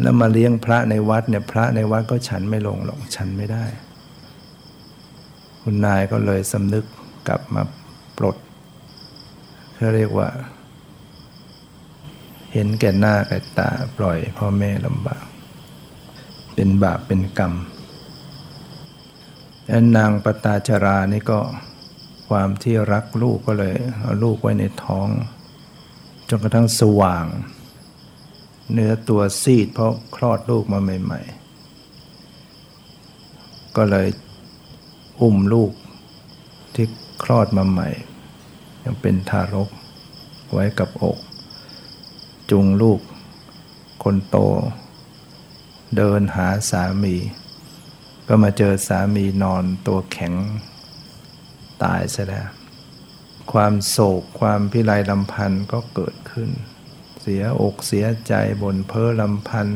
[0.01, 3.65] แล้วมาเลี้ยงพระในวัดเนี่ยพระในวัดก็ฉันไม่ลงหรอกฉันไม่ได้
[5.61, 6.85] คุณนายก็เลยสำนึก
[7.27, 7.63] กลับมา
[8.17, 8.37] ปลด
[9.75, 10.29] เขาเรียกว่า
[12.53, 15.25] เห็นแก่หน้าแก่ตาปล่อยพ่อแม่ลำบาก
[16.53, 17.53] เป็นบาปเป็นกรรม
[19.67, 21.39] แล้วนางปตาจารานี่ก็
[22.29, 25.07] ความที่รักลูกก็เลยเอาลูกไว้ในท้อง
[26.29, 27.25] จนกระทั่งสว่าง
[28.71, 31.21] เนื้อตัวซีดเพราะคลอดลูกมาใหม่
[32.87, 34.07] ๆ ก็เลย
[35.21, 35.71] อุ้มลูก
[36.73, 36.87] ที่
[37.23, 37.89] คลอดมาใหม่
[38.83, 39.69] ยังเป็นทารก
[40.51, 41.17] ไว้กับอก
[42.49, 42.99] จุงลูก
[44.03, 44.37] คนโต
[45.97, 47.15] เดินหาสามี
[48.27, 50.33] ก็มาเจอสามีนอนตัวแข็ง
[51.83, 52.47] ตายซะแล้ว
[53.51, 56.49] ความโศกความพิไรลำพันธ์ก็เกิดขึ้น
[57.23, 58.33] เสียอกเสียใจ
[58.63, 59.67] บนเพ้อลำพัน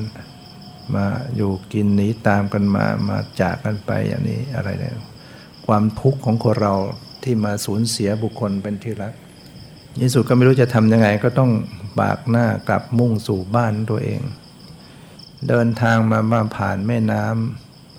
[0.96, 1.06] มา
[1.36, 4.96] อยู่กินหนีตามกันมามาจากกันไปอย่างนี้อะไรเนี่ย
[5.66, 6.76] ความทุกข์ของคนเรา
[7.24, 9.14] ที่มาสูญเสียบุคคลเป็นที่รัก
[10.00, 11.52] ยิสุดก็ไม่รู้จะทำยังไงก็ต้อง
[12.00, 14.22] บากหน้ากลับมุ่งสู่บ้านตัวเอง
[15.48, 17.24] เดินทางมามาผ่านแม่น้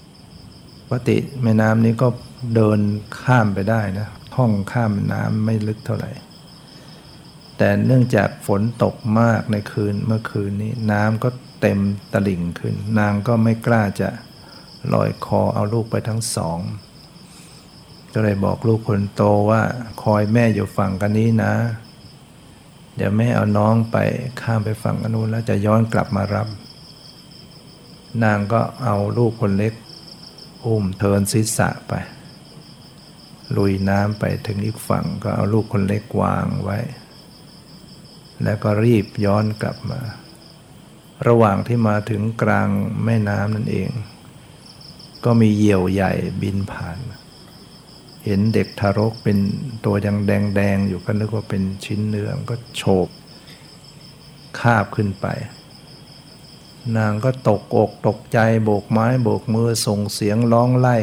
[0.03, 2.09] ำปกติแม่น้ำนี้ก็
[2.55, 2.81] เดิน
[3.23, 6.11] ข้ามไปได้นะท่องข้ามน้ำไม่ลึกเท่าไหร่
[7.59, 11.29] แต่เนื่องจากฝนตกมากในคืนเมื่อคืนนี้ น้ำก็
[11.61, 11.79] เต็ม
[12.13, 14.09] ตลิ่งขึ้น นางก็ไม่กล้าจะ
[14.93, 16.59] ลอยคอเอาลูกไปทั้งสอง
[18.15, 19.63] ก็เลยบอกลูกคนโตว่า
[20.03, 21.55] คอยแม่อยู่ฝั่งกันนี้นะ
[22.97, 23.97] เดี๋ยวแม่เอาน้องไป
[24.41, 26.49] ข้ามไปฝั่งกันนู้นแล้วจะย้อนกลับมารับ
[28.25, 29.75] นางก็เอาลูกคนเล็ก
[30.65, 31.93] อุ้มเทินศีรษะไป
[33.57, 36.79] ลุยน้ำไปถึงอีกฝั่งก็เอาลูกคนเล็กวางไว้
[38.43, 40.01] แล้วก็รีบย้อนกลับมา
[41.29, 42.69] ระหว่างที่มาถึงกลาง
[43.05, 43.91] แม่น้ำนั่นเอง
[45.25, 46.99] ก็มีเหยี่ยวใหญ่บินผ่าน
[48.25, 49.39] เห็นเด็กทารกเป็น
[49.85, 53.09] ตัวยังแดงๆอยู่ก็นึกว่าเป็นชิ้นเนื้อก็โฉบ
[54.61, 55.27] คาบขึ้นไป
[56.97, 60.97] นางก็ตกอกตกใจโบกไม้โบกมือส่งเสียงร้องไล่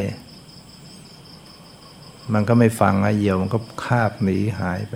[2.34, 4.94] มันก็ไม่ฟังไอเหยี่ยวมันก็คาบหนีหายไป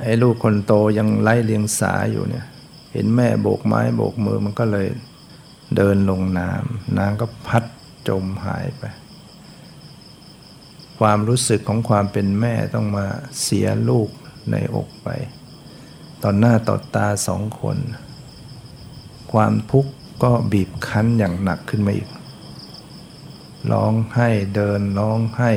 [0.00, 2.46] ไอ้ลูกคนโตยังไล่เลียงสาอยู่เนี่ย
[2.92, 4.88] เห็นแม่โบกไม้โบกมือมันก็เลย
[5.76, 7.64] เดินลงน้ำนางก็พัด
[8.08, 8.82] จมหายไป
[10.98, 13.06] ความรู้สึกของความเป็นแม่ต้องมา
[13.42, 14.08] เสียลูก
[14.50, 15.08] ในอกไป
[16.22, 17.78] ตอนหน้าต่อตาสองคน
[19.32, 22.08] ความทุกข์ก็บีบคั้นอย่างหนักขึ้นมาอีก
[23.72, 25.50] ร้องไห้เดินร้องไห้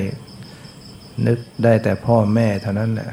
[1.28, 3.12] นึกได้แต่พ่อแม่เท่านั้นแหละ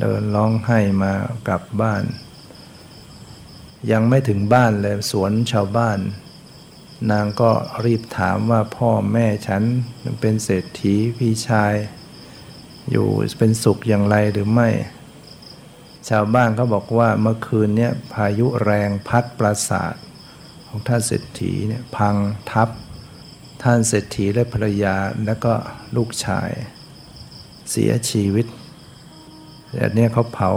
[0.00, 1.12] เดินร้องไห้มา
[1.48, 2.04] กลับบ้าน
[3.90, 5.98] ยังไม่ถึงบ้านเลยสวนชาวบ้าน
[7.10, 7.50] นางก็
[7.84, 9.62] รีบถามว่าพ่อแม่ฉัน
[10.20, 11.74] เป็นเศรษฐีพี่ชาย
[12.90, 13.08] อยู่
[13.38, 14.68] เป็นสุขอย่างไรหรือไม่
[16.08, 19.94] ชาวบ้านก็บอกว่าเมื่อคืนเนี้ยพายุแรงพัดปราสาท
[20.66, 22.16] ของท่านเศรษฐีเนี่ยพัง
[22.50, 22.68] ทับ
[23.62, 25.52] ท่านเศรษฐีและภรรยาแล้วก็
[25.96, 26.50] ลูกชาย
[27.70, 28.46] เสียชีวิต
[29.72, 30.52] แต่เนี้ยเขาเผา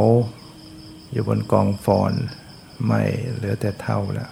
[1.11, 2.13] อยู่บนกองฟอน
[2.85, 3.01] ไม่
[3.33, 4.31] เหลือแต่เท่าแล้ว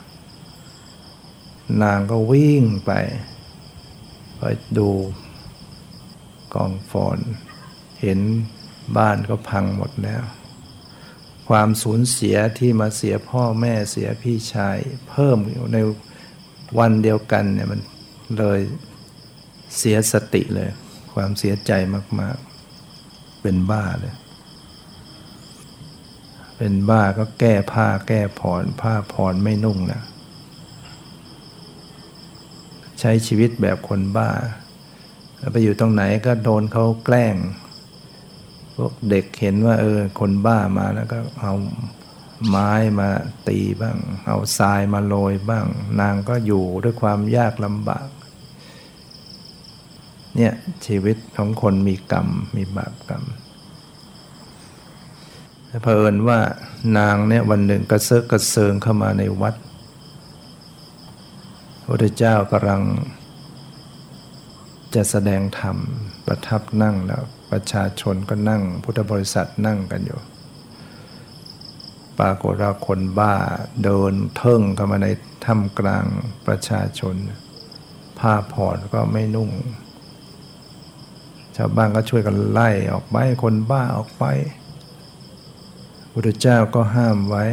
[1.82, 2.92] นางก็วิ่งไป
[4.38, 4.44] ไป
[4.78, 4.90] ดู
[6.56, 7.20] กองฟอน
[8.02, 8.20] เห็น
[8.98, 10.24] บ้านก็พังหมดแล้ว
[11.50, 14.78] ความสูญเสียที่มาเสียพ่อแม่เสียพี่ชาย
[15.10, 15.78] เพิ่มอยู่ใน
[16.80, 17.82] วันเดียวกันเนี่ยมัน
[18.38, 18.60] เลย
[19.78, 20.70] เสียสติเลย
[21.14, 21.72] ความเสียใจ
[22.20, 22.38] มาก
[22.90, 24.16] ๆ เป็นบ้าเลย
[26.62, 30.02] เป็นบ้าก็แก้ผ้าแก้ผ่อนผ้าผ่อนไม่นุ่งนะ
[33.00, 34.30] ใช้ชีวิตแบบคนบ้า
[35.52, 37.36] ไปอยู่ตรงไหนก็โดนเขาแกล้ง
[38.76, 41.54] พวกเด็กเห็นว่า เออ คนบ้ามาแล้วก็เอา
[42.50, 43.10] ไม้มา
[43.48, 45.66] ตีบ้าง เอาทรายมาโรยบ้าง
[46.00, 48.08] นางก็อยู่ด้วยความยากลำบาก
[50.36, 50.54] เนี่ย
[50.86, 53.24] ชีวิตของคนมีกรรมมีบาปกรรม
[55.84, 56.40] เผอิญว่า
[56.98, 59.56] นางเนี่ยวันหนึ่งกระเซาะกระเซิงเข้ามาในวัด
[61.82, 62.84] พระพุทธเจ้ากำลัง
[64.96, 65.78] จะแสดงธรรม
[66.26, 70.20] ประทับนั่งแล้วประชาชนก็นั่ง พุทธบริษัทนั่งกันอยู่
[72.20, 73.34] ปรากฏว่าคนบ้า
[73.84, 75.08] เดินเทิงเข้ามาใน
[75.46, 76.06] ถ้ำกลาง
[76.48, 77.16] ประชาชน
[78.20, 79.50] ผ้าผ่อนก็ไม่นุ่ง
[81.56, 84.26] ชาวบ้านก็ช่วยกันไล่ออกไปคนบ้าออกไป
[86.22, 87.46] พุทธเจ้าก็ห้ามไว้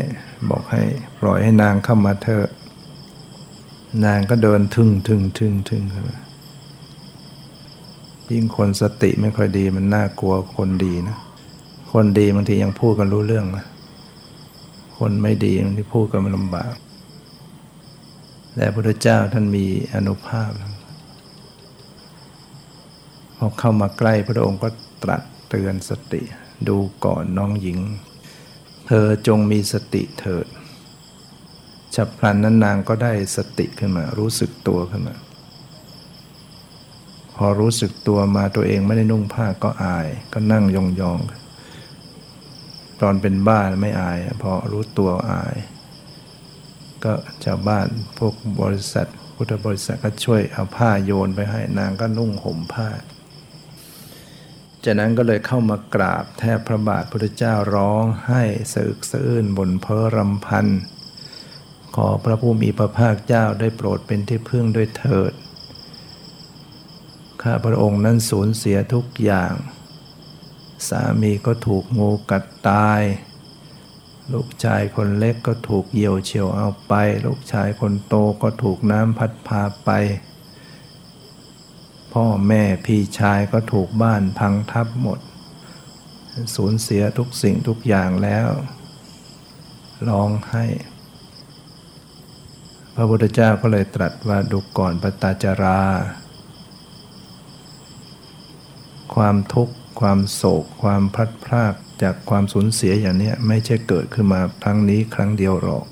[0.51, 0.83] บอกให้
[1.21, 2.47] ปล่อยให้นางเข้ามาเถอะ
[4.05, 6.19] นางก็เดินทึ่งทึ่งทึ่งทึ่งเข้ามา
[8.33, 11.17] ยิ่งคนสติไม่ค่อยดีมันน่ากลัวคนดีนะ
[11.93, 13.65] คนดีบางทียังพูดกันรู้เรื่องนะ
[14.99, 16.75] คนไม่ดีบางทีพูดกันมันลำบาก
[18.55, 20.51] แต่พระพุทธเจ้าท่านมีอนุภาพ
[23.37, 24.69] พอเข้ามาใกล้พระองค์ก็
[25.03, 26.23] ตรัสเตือนสติ
[26.69, 27.81] ดูก่อนน้องหญิง
[28.87, 30.47] เธอจงมีสติเถิด
[31.95, 35.17] ฉับพลันนั้นนางก็ได้สติขึ้นมา รู้สึกตัวขึ้นมา
[37.37, 45.55] พอรู้สึกตัวมาตัวเองไม่ได้นุ่งผ้าก็อาย ก็นั่งยองๆ ตอนเป็นบ้านไม่อาย พอรู้ตัวอาย
[47.05, 47.13] ก็
[47.45, 47.87] ชาวบ้าน
[48.19, 52.89] พวกบริษัท พุทธบริษัทก็ช่วยเอาผ้าโยนไปให้นางก็นุ่งห่มผ้า
[54.87, 60.71] จากนั้นก็เลยเข้ามากราบแทบพระบาทพุทธเจ้าร้องให้สะอึกสะอื้นบนเพอรำพันข
[61.97, 65.33] ขอพระผู้มีพระภาคเจ้าได้โปรดเป็นที่พึ่งด้วยเถิด
[67.43, 69.55] ข้าพระองค์นั้นสูญเสียทุกอย่าง
[70.89, 73.03] สามีก็ถูกงูกัดตาย
[74.33, 76.95] ลูกชายคนเล็กก็ถูกเหยี่ยวเฉียวเอาไป
[77.27, 79.91] ลูกชายคนโตก็ถูกน้ำพัดพาไป
[82.21, 85.21] พ่อแม่พี่ชายก็ถูกบ้านพังทับหมด
[86.57, 88.49] สูญเสียทุกสิ่งทุกอย่างแล้ว
[90.09, 90.65] ร้องให้
[92.95, 95.81] พระพุทธเจ้าก็เลยตรัสว่าดูก่อนปตาจารา
[99.15, 105.85] ความทุกข์ความโศก ความพลัดพรากจากความสูญเสียอย่างนี้ไม่ใช่เกิดขึ้นมาครั้งนี้ครั้งเดียวหรอก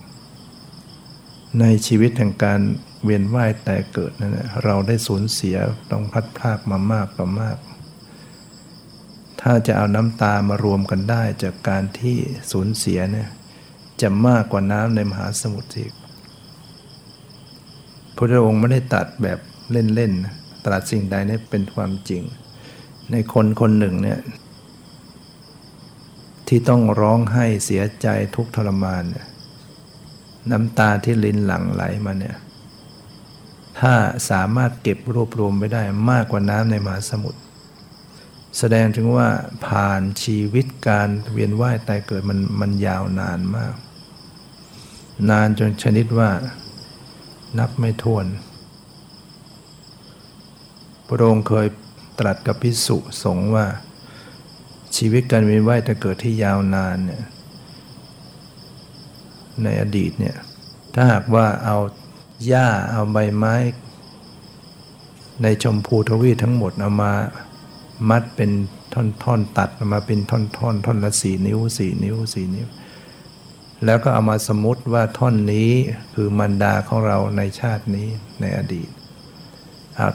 [1.60, 2.60] ในชีวิตแห่งการ
[3.04, 5.56] เวียนว่ายแต่เกิดนั้นเราได้สูญเสีย
[5.90, 7.56] ต้องพัดพรากมามากต่อมาก
[9.40, 12.16] ถ้าจะเอาน้ำตามารวมกันได้จากการที่
[12.52, 13.28] สูญเสียเนี่ย
[14.02, 15.92] จะมากกว่าน้ำในมหาสมุทรอีก
[18.16, 19.38] พระองค์ไม่ได้ตัดแบบ
[19.72, 22.22] เล่นๆตรัสสิ่งใดนี่เป็นความจริง
[23.10, 24.20] ในคนคนหนึ่งเนี่ย
[26.48, 29.26] ที่ต้องร้องไห้เสียใจทุกทรมานเนี่ย
[30.50, 32.36] น้ำตาที่ลินหลั่งไหลมาเนี่ย
[33.80, 33.94] ถ้า
[34.30, 37.40] สามารถเก็บรวบรวมไปได้มากกว่าน้ำในมหาสมุทร
[38.58, 39.28] แสดงถึงว่า
[39.66, 43.74] ผ่านชีวิตการเวียนว่ายตายเกิดมันมันยาวนานมาก
[45.30, 46.30] นานจนชนิดว่า
[47.58, 48.26] นับไม่ถ้วน
[51.06, 51.66] พระองค์เคย
[52.18, 53.66] ตรัสกับพิสุสงฆ์ว่า
[54.96, 57.24] ชีวิตการเวียนว่ายแต่เกิดที่ยาวนานเนี่ย
[59.62, 60.36] ในอดีตเนี่ย
[60.94, 61.78] ถ้าหากว่าเอา
[62.46, 63.54] หญ้าเอาใบไม้
[65.42, 67.12] ในชมพูทวีทั้งหมดเอามา
[68.10, 68.50] มัดเป็น
[68.94, 72.68] ท่อนๆตัดมาเป็นท่อนๆท่อนละสี่นิ้วสี่นิ้วสี่นิ้ว
[73.84, 75.70] แล้วก็เอามาสมมติว่าท่อนนี้
[76.14, 78.08] คือมันดาของเราในชาตินี้
[78.40, 78.88] ในอดีต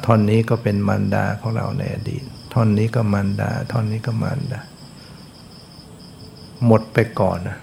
[0.06, 4.62] ท่อนนี้ก็เป็นมันดาของเราในอดีต ท่อนนี้ก็มันดา ท่อนนี้ก็มันดา
[6.66, 7.58] หมดไปก่อนนะ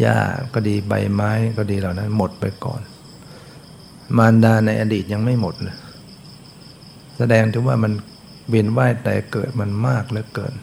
[0.00, 0.18] หญ้า
[0.52, 2.80] ก็ดีใบไม้ก็ดีเหล่านั้น หมดไปก่อน
[4.16, 5.76] มารดาในอดีตยังไม่หมดเลย
[7.16, 7.92] แสดงถึงว่ามัน
[8.48, 10.54] เวียนว่ายแต่เกิดมันมากเหลือเกิน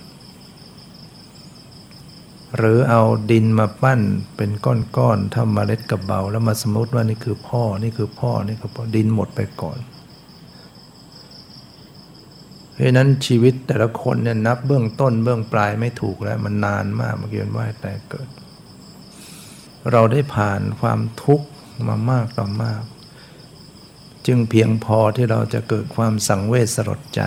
[2.58, 4.02] หรือเอาดินมาปั้น
[4.36, 9.80] เป็นก้อนๆทำเมล็ดกระเบา แล้วมาสมมติว่านี่คือพ่อนี่คือพ่อนี่คือพ่อดินหมดไปก่อน
[12.74, 18.28] เพราะนั้นชีวิตแต่ละคนเนี่ยนับเบื้องต้นเบื้องปลายไม่ถูกแล้ว มันนานมากมาเกียนว่ายแต่เกิด
[19.92, 21.48] เราได้ผ่านความทุกข์
[21.88, 22.84] มามากต่อมาก
[24.28, 27.22] จึงเพียงพอที่เราจะเกิดความสังเวชสลดใจ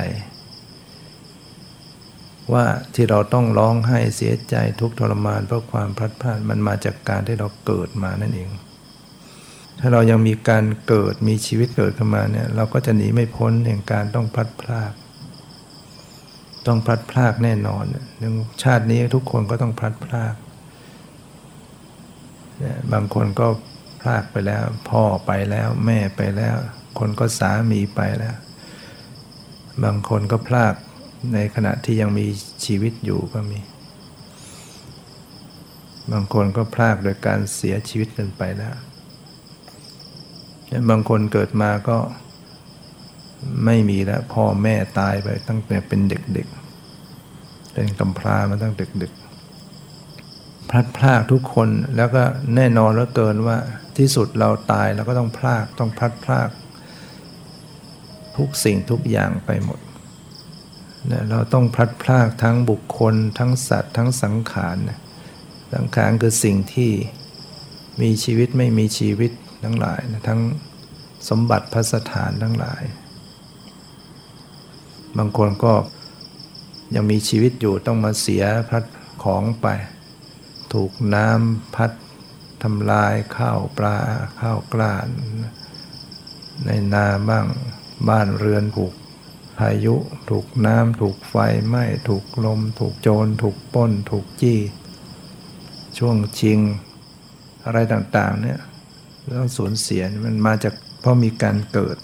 [2.52, 8.50] ว่าที่เราต้องร้องไห้เสียใจทุกทรมานเพราะความพลัดพรากมันมาจากการที่เราเกิดมานั่นเอง
[9.78, 14.92] ถ้าเรายังมีการเกิดมีชีวิตเกิดขึ้นมาเนี่ยเราก็จะหนีไม่พ้นแห่งการต้องพลัดพราก
[16.66, 17.84] ต้องพลัดพรากแน่นอน
[18.18, 20.34] หนึ่งชาตินี้ทุกคนก็ต้องพลัดพราก
[22.92, 23.46] บางคนก็
[24.00, 26.56] พลากไปแล้ว พ่อไปแล้วแม่ไปแล้ว
[26.98, 28.36] คนก็สามีไปแล้ว
[29.84, 30.74] บางคนก็พลาก
[31.34, 32.26] ในขณะที่ยังมี
[32.64, 33.58] ชีวิตอยู่ก็มี
[36.12, 38.74] บางคนก็พลากโดยการเสียชีวิตกันไปแล้ว
[40.90, 41.98] บางคนเกิดมาก็
[43.64, 52.22] ไม่มีแล้วพ่อแม่ตายไปตั้งแต่เป็นเด็กๆ เป็นกำพร้ามาตั้งเด็กๆพลัดพลากทุกคนแล้วก็
[52.56, 53.56] แน่นอนแล้วเกินว่า
[53.98, 56.48] ที่สุดเราตายเราก็ต้องพลากต้องพลัดพลาก
[58.38, 59.80] ทุกสิ่งทุกอย่างไปหมด
[61.10, 64.98] นะเราต้องพลัดพรากทั้งบุคคล ทั้งสัตว์ ทั้งสังขารนะ
[65.74, 66.92] สังขารคือสิ่งที่
[68.02, 69.32] มีชีวิตไม่มีชีวิต
[69.64, 70.40] ทั้งหลายนะทั้ง
[71.28, 72.82] สมบัติพัสถานทั้งหลาย
[75.16, 75.74] บางคนก็
[76.94, 78.84] ยังมีชีวิตอยู่ต้องมาเสียพัด
[79.24, 79.66] ของไป
[80.72, 81.92] ถูกน้ำพัด
[82.62, 83.98] ทำลายข้าวปลา
[84.40, 85.08] ข้าวกล้าน
[86.66, 87.46] ในนาบ้าง
[88.08, 88.92] บ้านเรือนผูก
[89.58, 89.94] พายุ
[90.30, 91.34] ถูกน้ำถูกไฟ
[91.66, 94.58] ไหม้ถูกลม ถูกโจร ถูกป้น ถูกจี้
[95.98, 96.60] ช่วงชิง
[97.64, 98.58] อะไรต่างๆเนี่ย
[99.38, 101.96] ต้องสูญเสียมันมาจากเพราะมีการเกิด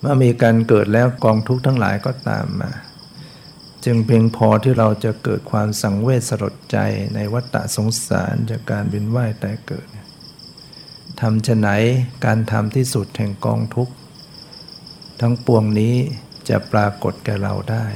[0.00, 2.70] เมื่อมีการเกิดแล้วกองทุกข์ทั้งหลายก็ตามมา
[3.84, 6.78] จึงเพียงพอที่เราจะเกิดความสังเวชสลดใจ
[7.14, 9.86] ในวัฏสงสารจากการบินว่ายแต่เกิด
[11.20, 11.68] ทำจะไหน
[12.24, 13.94] การทำที่สุดแห่งกองทุกข์
[15.20, 15.94] ทั้งปวงนี้
[16.48, 17.86] จะปรากฏแก่เราได้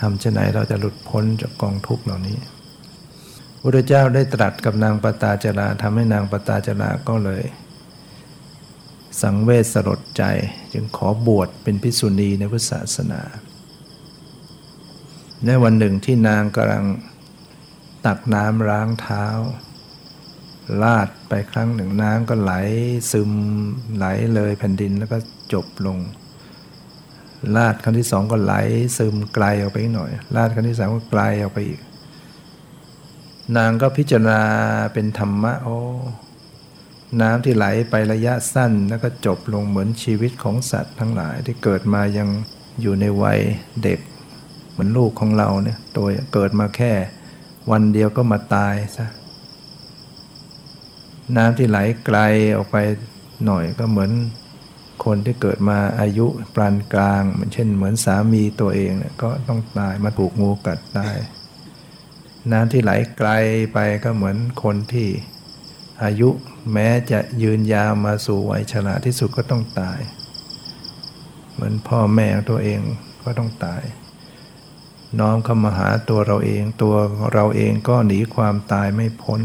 [0.00, 2.38] ทำเช่นไหนเราจะหลุดพ้นจากกองทุกข์เหล่านี้
[3.62, 7.42] พระเจ้าได้ตรัสกับนางปตาจราทำให้นางปตาจราก็เลย
[9.22, 10.24] สังเวชสลดใจ
[10.72, 13.22] จึงขอบวชเป็นภิษุณีในพุทธศาสนา
[15.44, 16.84] ในวันหนึ่งที่นางกำลัง
[18.06, 19.26] ตักน้ำล้างเท้า
[20.82, 22.52] ลาดไปครั้งหนึ่งน้ำก็ไหล
[23.12, 23.30] ซึม
[23.96, 25.18] ไหลเลยแผ่นดินแล้วก็
[25.52, 25.98] จบลง
[27.56, 28.54] ลาดครั้งที่สองก็ไหล
[28.98, 31.80] ซึมไกลออกไปอีกหน่อย ลาดครั้งที่สามก็ไกลออกไปอีก
[33.56, 34.40] นางก็พิจารณา
[34.92, 35.78] เป็นธรรมะโอ้
[37.20, 42.28] น้ำที่ไหลไประยะสั้นแล้วก็จบลงเหมือนชีวิตของสัตว์ทั้งหลายที่เกิดมายัง
[42.80, 43.40] อยู่ในวัย
[43.82, 43.98] เด็ก
[44.70, 46.92] เหมือนลูกของเราเนี่ยตัวเกิดมาแค่
[47.70, 49.06] วันเดียวก็มาตายซะ
[51.36, 52.18] น้ำที่ไหลไกล
[52.56, 52.76] ออกไป
[53.46, 54.10] หน่อยก็เหมือน
[55.04, 61.16] คนที่เกิดมาอายุปานกลางเหมือนเช่น เหมือนสามีตัวเองเนี่ยก็ต้องตายมาถูกงูกัดตาย
[62.52, 63.30] น้ำที่ไหลไกล
[63.72, 65.08] ไปก็เหมือนคนที่
[66.04, 66.28] อายุ
[66.72, 69.98] แม้จะยืนยาวมาสู่วัยชราที่สุดก็ต้องตาย
[71.52, 72.80] เหมือนพ่อแม่ตัวเอง
[73.24, 73.82] ก็ต้องตาย
[75.18, 76.94] น้อมเข้ามาหาตัวเราเองตัว
[77.32, 79.40] เราเองก็หนีความตายไม่พ้น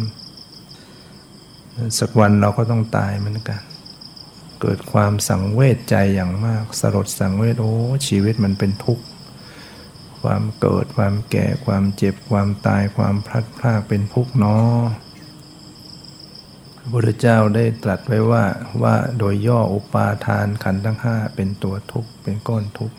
[2.00, 3.62] สักวันเราก็ต้องตายเหมือนกัน
[4.62, 7.74] เกิดความสังเวชใจอย่างมาก สลดสังเวชโอ้
[8.08, 9.04] ชีวิตมันเป็นทุกข์
[10.22, 14.80] ความเกิดความแก่ความเจ็บความตายความพลัดพรากเป็นทุกข์เนาะ
[16.78, 18.46] พระพุทธเจ้าได้ตรัสไว้ว่า
[18.84, 22.98] ว่าโดยย่ออุปาทานขันธ์ทั้งห้าเป็นตัวทุกข์เป็นก้อนทุกข์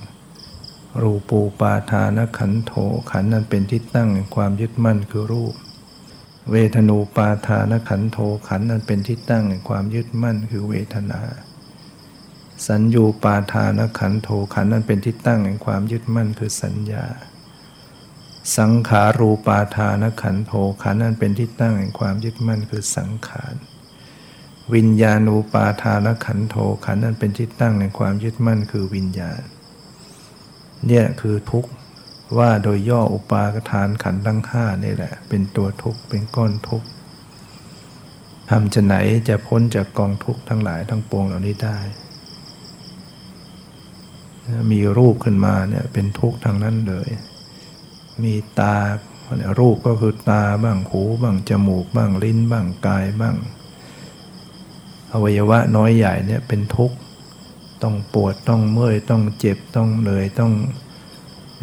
[1.02, 2.72] รูปูปาทานขันโถ
[3.10, 5.54] ขันนั้นเป็นที่ตั้งแห่งความยึดมั่นคือรูป
[6.52, 8.18] เวทนูปาทานขันโถ
[8.48, 11.20] ขันนั้นเป็นที่ตั้งแห่งความยึดมั่นคือเวทนา
[12.66, 17.06] สัญญูปาทานขันโถขันนั้นเป็นที่ตั้งแห่งความยึดมั่นคือสัญญา
[18.56, 23.54] สังขารูปาทานขันโถขันนั้นเป็นที่ตั้งแห่งความยึดมั่นคือสังขาร
[24.74, 29.42] วิญญาณูปาทานขันโถขันนั้นเป็นที่ตั้งแห่งความยึดมั่นคือวิญญาณ
[30.86, 31.70] เนี่ยคือทุกข์
[32.36, 36.88] ว่าโดยย่ออุปาทานขันธ์ทั้งห้านี่แหละ เป็นตัวทุกข์เป็นก้อนทุกข์
[38.50, 38.94] ทำจะไหน
[39.28, 41.78] จะพ้นจากกองทุกข์ทั้งหลายทั้งปวงเหล่านี้ได้
[44.72, 47.08] มีรูปขึ้นมาเนี่ยเป็นทุกข์ทางนั้นเลย
[48.22, 48.76] มีตา
[49.58, 53.36] รูปก็คือตาบ้างหูบ้างจมูกบ้างลิ้นบ้างกายบ้าง
[55.12, 56.96] อวัยวะน้อยใหญ่เนี่ยเป็นทุกข์
[57.82, 60.52] ต้องปวดต้องเมื่อยต้องเจ็บต้องเหนื่อยต้อง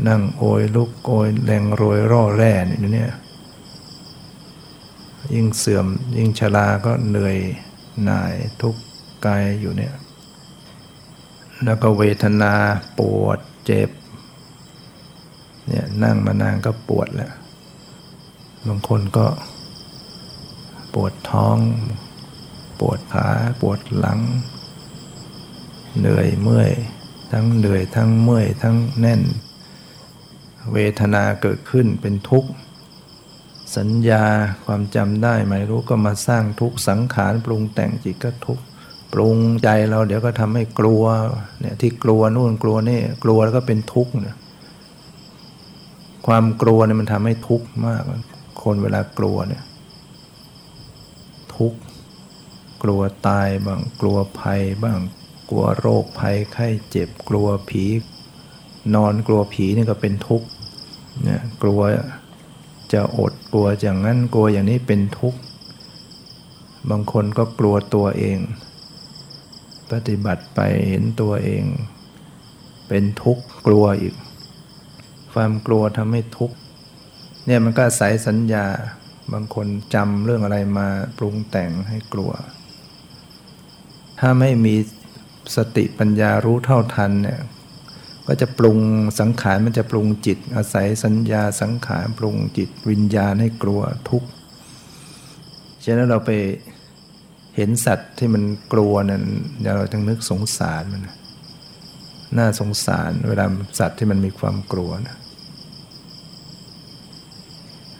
[0.08, 3.14] นั่งโอยลุกโอยแรงโรยร่อแร่เนี่ย
[5.34, 5.88] ยิ่งเสื่อม
[6.18, 7.38] ยิ่งชราก็เหนื่อย
[8.04, 8.76] หน่ายทุก
[9.26, 9.94] กายอยู่เนี่ย
[11.64, 12.54] แล้วก็เวทนา
[13.00, 13.90] ปวดเจ็บ
[15.68, 17.34] เนี่ยนั่งมานานก็ปวดแล้ว
[18.68, 19.28] บางคนก็
[20.94, 21.58] ปวดท้อง
[22.80, 23.28] ปวดขา
[23.62, 24.20] ปวดหลัง
[26.00, 26.72] เหนื่อยเมื่อย
[27.32, 29.22] ทั้งเหนื่อยทั้งเมื่อยทั้งแน่น
[30.74, 32.50] เวทนาเกิดขึ้นเป็นทุกข์
[33.78, 34.26] สัญญา
[34.66, 38.64] ความจำได้ไม่รู้ก็มาสร้างทุกข์สังขารปรุงแต่งจิตก็ทุกข์
[39.14, 41.04] ปรุงใจเราเดี๋ยวก็ทำให้กลัว
[41.60, 44.38] เนี่ยที่กลัวนู่นกลัวนี่กลัวแล้วก็เป็นทุกข์เนี่ย
[46.28, 48.04] ความกลัวเนี่ยมันทำให้ทุกข์มาก
[48.64, 49.64] คนเวลากลัวเนี่ย
[51.56, 51.80] ทุกข์
[52.84, 55.00] กลัวตายบ้างกลัวภัยบ้าง
[55.50, 57.84] กลัวโรคภัยไข้เจ็บกลัวผี
[58.96, 60.48] นอนกลัวผีนี่ก็เป็นทุกข์
[61.24, 61.82] เนี่ยกลัว
[62.94, 65.40] จะอดกลัวอย่างนั้นกลัวอย่างนี้เป็นทุกข์
[66.90, 68.38] บางคนก็กลัวตัวเอง
[69.92, 70.60] ปฏิบัติไป
[70.90, 71.64] เห็นตัวเอง
[72.88, 74.16] เป็นทุกข์กลัวอีก
[75.34, 76.58] ความกลัวทำให้ทุกข์
[77.46, 78.66] เนี่ยมันก็อาศัยสัญญา
[79.34, 80.88] บางคนจำเรื่องอะไรมา
[81.18, 82.32] ปรุงแต่งให้กลัว
[84.20, 84.76] ถ้าไม่มี
[85.56, 87.40] สติปัญญารู้เท่าทันเนี่ย
[88.28, 88.80] ก็จะปรุง
[89.20, 94.30] สังขารมันจะปรุงจิต อาศัยสัญญาสังขารปรุงจิตวิญญาณให้กลัวทุกข์
[95.84, 96.32] ฉะนั้นเราไป
[97.56, 99.24] เห็นสัตว์ที่มันกลัวนั้น
[99.76, 101.02] เราจึงนึกสงสารมัน
[102.38, 103.46] น่าสงสารเวลา
[103.80, 105.18] สัตว์ที่มันมีความกลัวนะ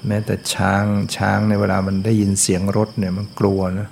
[0.08, 3.88] แม้แต่ช้างช้างในเวลามันได้ยินเสียงรถเนี่ยมันกลัวนะ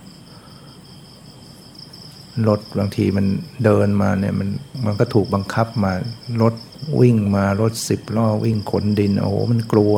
[2.48, 3.26] รถบางทีมัน
[3.66, 4.50] เดินมาเนี่ยมัน
[4.86, 5.94] มันก็ถูกบังคับมา
[6.42, 6.54] รถ
[7.00, 9.94] วิ่งมารถสิบล้อวิ่งขนดิน โอ้โหมันกลัว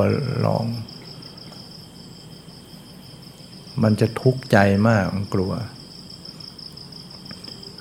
[0.45, 0.65] ลอง
[3.83, 4.57] มันจะทุกข์ใจ
[4.87, 5.51] มากมันกลัว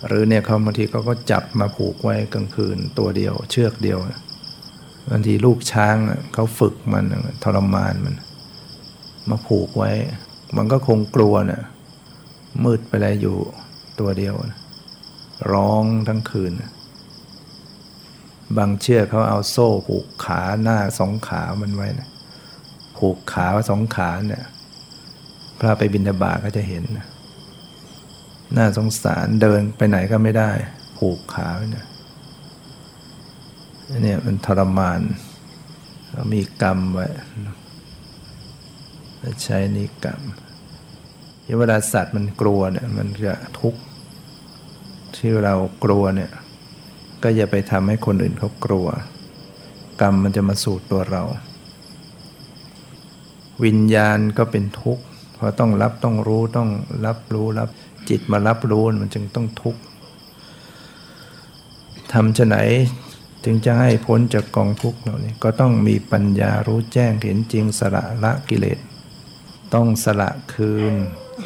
[0.07, 3.99] หรือเนี่ยเขาบางทีเขาก็จับมาผูกไว้กลางคืนตัวเดียว เชือกเดียว
[5.11, 5.97] บางทีลูกช้าง
[6.35, 7.05] เขาฝึกมัน
[7.45, 8.15] ทรมานมัน
[9.31, 9.91] มาผูกไว้
[10.57, 11.63] มันก็คงกลัวนะ่ะ
[12.65, 13.37] มืดไปเลยอยู่
[14.01, 14.35] ตัวเดียว
[15.53, 16.53] ร้องทั้งคืน
[18.57, 22.09] บางเชือกเขาเอาโซ่ผูกขาหน้าสองขามันไว้นะ
[22.97, 24.45] ผูกขาสองขาเนี่ย
[25.59, 27.07] พระไปบินดาบาก็จะเห็นนะ
[28.57, 30.51] น่าสงสารเดินไปไหนก็ไม่ได้
[30.99, 31.87] ผูกขาเนี่ย
[34.03, 35.01] เนี่ยมันทรมาน
[36.33, 37.07] มีกรรมไว้
[39.43, 40.21] ใช้นิกรรม
[41.59, 43.81] เวลาสัตว์มันกลัวเนี่ยมันจะทุกข์
[45.17, 46.31] ที่เรากลัวเนี่ย
[47.23, 48.87] ก็อย่าไปทำให้คนอื่นเขากลัว
[50.01, 51.23] กรรมมันจะมาสู่ตัวเรา
[53.65, 56.71] วิญญาณก็เป็นทุกข์เพราะต้องรับต้องรู้ต้อง
[57.07, 57.69] รับรู้รับ
[58.09, 59.81] จิตมารับรู้มันจึงต้องทุกข์
[62.13, 62.57] ทำจะไหน
[63.45, 68.79] จึงจะให้พ้นจากกองทุกข์เหล่านี้ก็ต้องมีปัญญารู้แจ้งเห็นจริงสละละกิเลส
[69.75, 70.95] ต้องสละคืน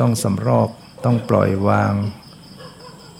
[0.01, 0.69] ต้องสำรอก
[1.05, 1.95] ต้องปล่อยวาง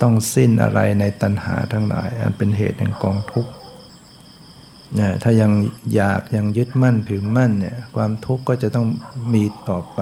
[0.03, 3.53] ต้องสิ้นอะไรในตัณหาทั้งหลาย อันเป็นเหตุแห่งกองทุกข์
[4.99, 5.51] นี่ถ้ายัง
[5.95, 8.87] อยากยังยึดมั่นถือมั่นเนี่ยความทุกข์ก็จะต้อง
[9.33, 10.01] มีต่อไป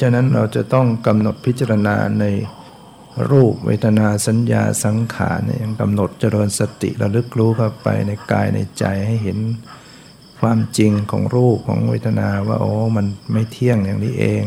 [0.00, 2.24] ฉะนั้นเราจะต้องกำหนดพิจารณาใน
[3.30, 9.38] รูปเวทนาสัญญาสังขารเนี่ยยังกำหนดเจริญสติระลึกรู้เข้าไปในกายในใจให้เห็น
[10.40, 14.44] ความจริงของรูปของเวทนาว่าโอ้มันไม่เที่ยงอย่างนี้เอง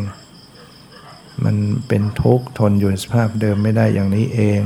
[1.45, 1.55] มัน
[1.87, 4.61] เป็นทุกข์ทนอยู่ในสภาพเดิมไม่ได้อย่างนี้เอง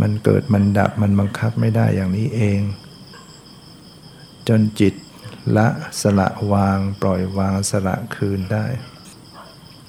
[0.00, 2.60] มันเกิดมันดับมันบังคับไม่ได้อย่างนี้เอง
[4.48, 4.94] จนจิต
[5.56, 5.68] ละ
[6.02, 8.66] สละวางปล่อยวางสละคืนได้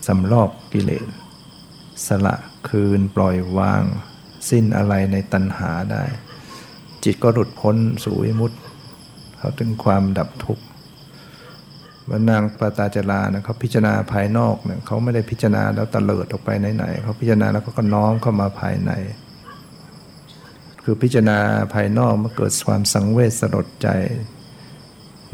[0.08, 1.08] สำรอบกิเลส
[2.08, 2.36] สละ
[2.70, 3.84] คืนปล่อยวาง
[4.50, 6.04] สิ้นอะไรในตัณหาได้
[7.04, 8.58] จิตก็หลุดพ้นสู่วิมุตติ
[9.38, 10.64] เขาถึงความดับทุกข์
[12.20, 18.92] นนางปตาจารานะเขาพิจารณาภายนอกเนี่ยเขาไม่ได้พิจารณาแล้วตะเลิดออกไปไหนๆเขาพิจารณาแล้วก็น้อมเข้ามาภายใน
[20.84, 21.40] คือพิจารณา
[21.74, 23.90] ภายนอกเมื่อเกิดความสังเวชสลดใจ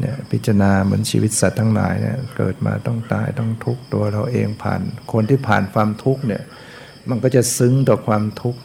[0.00, 4.80] เนี่ยพิจารณาเหมือนชีวิตสัตว์ทั้งหลายเนี่ยเกิดมาต้องตายต้องทุกข์ตัวเราเองผ่าน
[5.12, 6.42] คนที่ผ่านความทุกข์เนี่ย
[7.08, 8.60] มันก็จะซึ้งต่อความทุกข์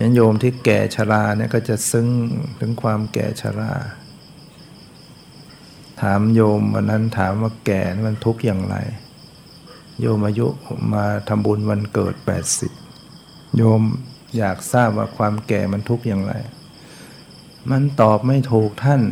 [0.00, 2.06] ยันโยมที่แก่ชราเนี่ยก็จะซึ้ง
[2.60, 3.72] ถึงความแก่ชรา
[6.02, 8.76] ถามโยมวันนั้นถามว่าแก่มันทุกข์อย่างไร
[10.00, 10.46] โยมอายุ
[10.92, 12.14] มาทำบุญวันเกิด
[12.84, 13.82] 80 โยม
[14.36, 16.32] อยากทราบว่าความแก่มันทุกข์อย่างไร
[17.70, 19.02] มันตอบไม่ถูกท่าน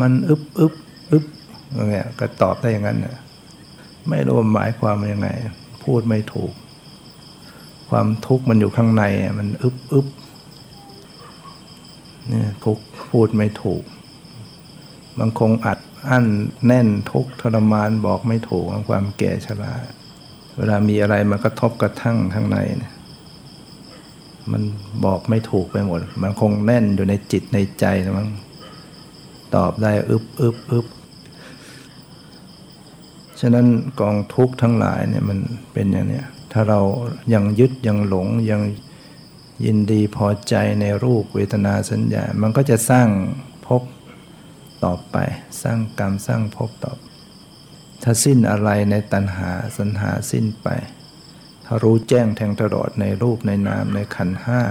[0.00, 0.74] มันอึบอึบ
[1.10, 1.24] อึบ
[1.72, 3.16] อย่างเงี้ยก็ตอบได้อย่างนั้นน่ะ
[4.08, 5.28] ไม่รู้หมายความว่ายังไง
[5.84, 6.52] พูดไม่ถูก
[7.90, 9.04] ความทุกข์มันอยู่ข้างใน
[9.38, 10.06] มันอึบอึบ
[12.28, 12.78] เนี่ยทุก
[13.10, 13.82] พูดไม่ถูก
[15.18, 16.26] บางคงอัดอั้น
[16.66, 19.74] แน่นทุกทรมานบอกไม่ถูกของความแก่ชรา
[20.56, 22.92] เวลามีอะไรมากระทบกระทั่งข้างในเนี่ย
[24.52, 24.62] มัน
[25.04, 28.28] บอกไม่ถูกไปหมด มันคงแน่นอยู่ในจิตในใจนะมั้ง
[29.54, 30.86] ตอบได้อึบอึบอึบ
[33.40, 33.66] ฉะนั้น
[34.00, 35.38] กองทุกข์ทั้งหลายเนี่ยมัน
[35.72, 36.80] เป็นอย่างนี้ถ้าเรา
[37.34, 38.62] ยังยึดยังหลงยัง
[39.64, 43.08] ยินดีพอใจในรูปเวทนาสัญญา มันก็จะสร้าง
[44.84, 45.16] ต่อไป
[45.62, 46.92] สร้างกรรมสร้างภพต่อ
[48.02, 50.68] ถ้าสิ้นอะไรในตัณหาสัญหาสิ้นไป
[51.64, 54.62] ถ้ารู้แจ้งแทงตลอดในรูปในนามในขันห้า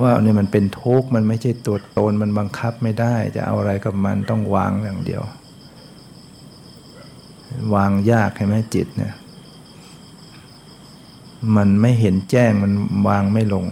[0.00, 5.22] ว่าเนี่ยมันเป็นทุกข์มันไม่ใช่ตัวตนมันบังคับไม่ได้ จะเอาอะไรกับมันต้องวางอย่างเดียว
[7.74, 9.14] วางยากใช่ไหมจิตเนี่ย
[11.56, 12.72] มันไม่เห็นแจ้งมัน
[13.08, 13.66] วางไม่ลง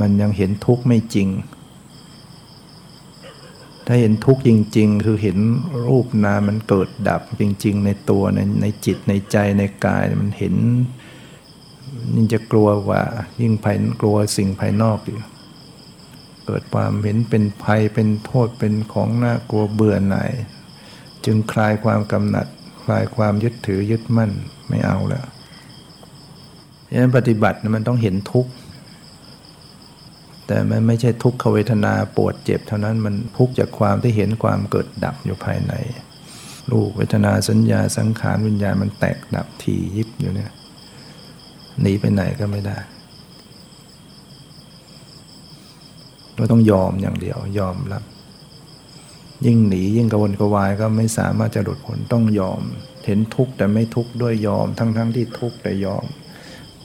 [0.00, 1.28] มันยังเห็นทุกข์ไม่จริง
[3.92, 5.38] ถ้าเห็นทุกข์จริง ๆ คือเห็น
[5.88, 10.54] รูปนามมันเกิดดับจริง ๆ ในตัวในในจิตในใจในกายมันเห็น
[12.14, 13.02] ยิ่งจะกลัวว่า
[13.40, 15.18] ยิ่งภายกลัวสิ่งภายนอกอยู่
[16.46, 20.30] เกิดความเห็นเป็นภัยเป็นโทษเป็นของน่ากลัวเบื่อหน่าย
[21.24, 22.46] จึงคลายความกำหนัด
[22.84, 24.30] คลายความยึดถือยึดมั่น
[24.68, 25.26] ไม่เอาแล้ว
[26.88, 28.50] ดังนั้นปฏิบัติมันต้องเห็นทุกข์
[30.52, 35.72] แต่มันไม่ใช่ทุกขเวทนาปวดเจ็บ เท่านั้นมันทุกจากความที่เห็นความเกิดดับอยู่ภายใน
[36.70, 40.50] รูปเวทนาสัญญาสังขารวิญญาณมันแตกดับทียิบอยู่เนี่ย
[41.80, 42.78] หนีไปไหนก็ไม่ได้
[46.36, 48.02] เราต้องยอมอย่างเดียวยอมรับ
[49.46, 52.60] ยิ่งหนียิ่งกระวนกระวายก็ไม่สามารถจะหลุดพ้นต้องยอม
[53.06, 56.04] เห็นทุกข์แต่ไม่ทุกข์ด้วยยอมทั้งๆทที่ทุกข์แต่ยอม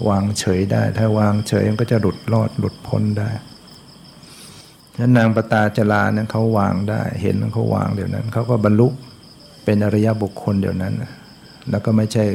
[0.07, 3.30] วางเฉยได้ ถ้าวางเฉยมันก็จะหลุดรอดหลุดพ้นได้
[4.99, 8.87] นั้นนางปตาจลาเนี่ยเขาวางได้ เห็นเขาวางเดี๋ยวนั้นเขาก็บรรลุ
[9.65, 10.93] เป็นอริยบุคคลเดี๋ยวนั้น
[11.69, 12.25] แล้วก็ไม่ใช่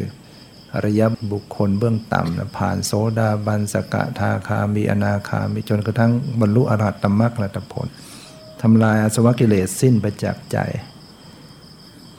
[0.74, 1.02] อริย
[1.32, 7.88] บุคคลเบื้องต่ำนะผ่านโสดาบันสกทาคามีอนาคามีจนกระทั่งบรรลุอรหัตตมรรคตผล
[8.62, 10.58] ทำลายอาสวะกิเลสสิ้นไปจากใจ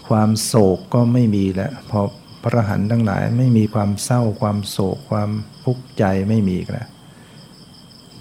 [0.08, 2.00] ความโศกก็ไม่มีแล้วพอ
[2.44, 5.30] พระหันทั้งหลายไม่มีความเศร้าความโศกความ
[5.64, 6.90] ทุกข์ใจไม่มีแล้ว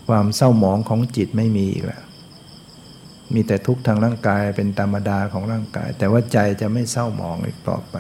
[0.09, 2.03] ความเศร้าหมองของจิตไม่มีอีกแล้ว
[3.35, 7.97] มีแต่ทุกข์ทางร่างกายเป็นธรรมดาของร่างกาย แต่ว่าใจจะไม่เศร้าหมองอีกต่อไป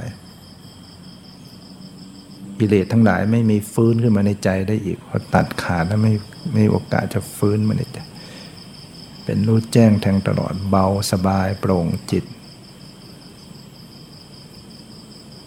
[2.58, 6.12] กิเลสทั้งหลายไม่มีฟื้นขึ้นมาในใจได้อีกพอตัดขาดแล้วไม่
[6.54, 7.98] ไม่โอกาสจะฟื้นมาในใจ
[9.24, 12.24] เป็นรู้แจ้งแทงตลอดเบาสบายโปร่งจิต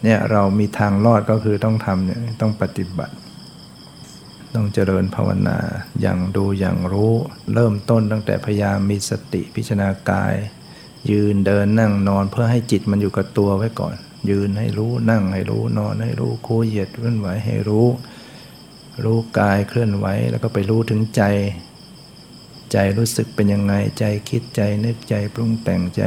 [0.03, 3.15] เนี่ยเรามีทางรอดก็คือต้องทำเนี่ยต้องปฏิบัติ
[4.53, 5.57] ต้องเจริญภาวนา
[6.01, 7.13] อย่างดูอย่างรู้
[7.53, 10.35] เริ่มต้นตั้งแต่พยายามมีสติพิจารณากาย
[11.11, 13.95] ยืนเดินนั่งนอนเพื่อให้จิตมันอยู่กับตัวไว้ก่อน
[14.29, 17.87] ยืนให้รู้นั่งให้รู้นอนให้รู้คู่เหยียดเคลื่อนไหวให้รู้
[19.03, 21.23] รู้กายเคลื่อนไหวแล้วก็ไปรู้ถึงใจ
[22.71, 26.01] ใจรู้สึกเป็นยังไงใจคิดใจนึกใจปรุงแต่งใจ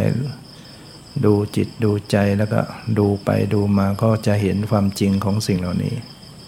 [1.24, 2.60] ดูจิตดูใจแล้วก็
[2.98, 5.96] ดูไปดูมาก็จะเห็นความจริงของสิ่งเหล่านี้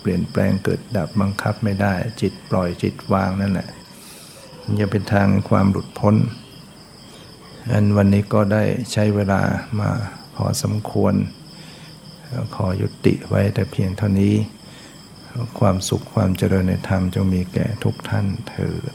[0.01, 3.69] เปลี่ยนแปลงเกิดดับบังคับไม่ได้ จิตปล่อยจิตวางนั่นแหละ
[4.81, 6.17] จะเป็นทางความหลุดพ้น
[7.71, 9.41] อันวันนี้ก็ได้ใช้เวลา
[9.81, 9.91] มา
[10.35, 11.15] พอสมควร
[12.55, 14.35] ขอยุติไว้แต่เพียงเท่านี้
[15.61, 18.93] ความสุขความเจริญในธรรมจงมีแก่ทุกท่านเถิด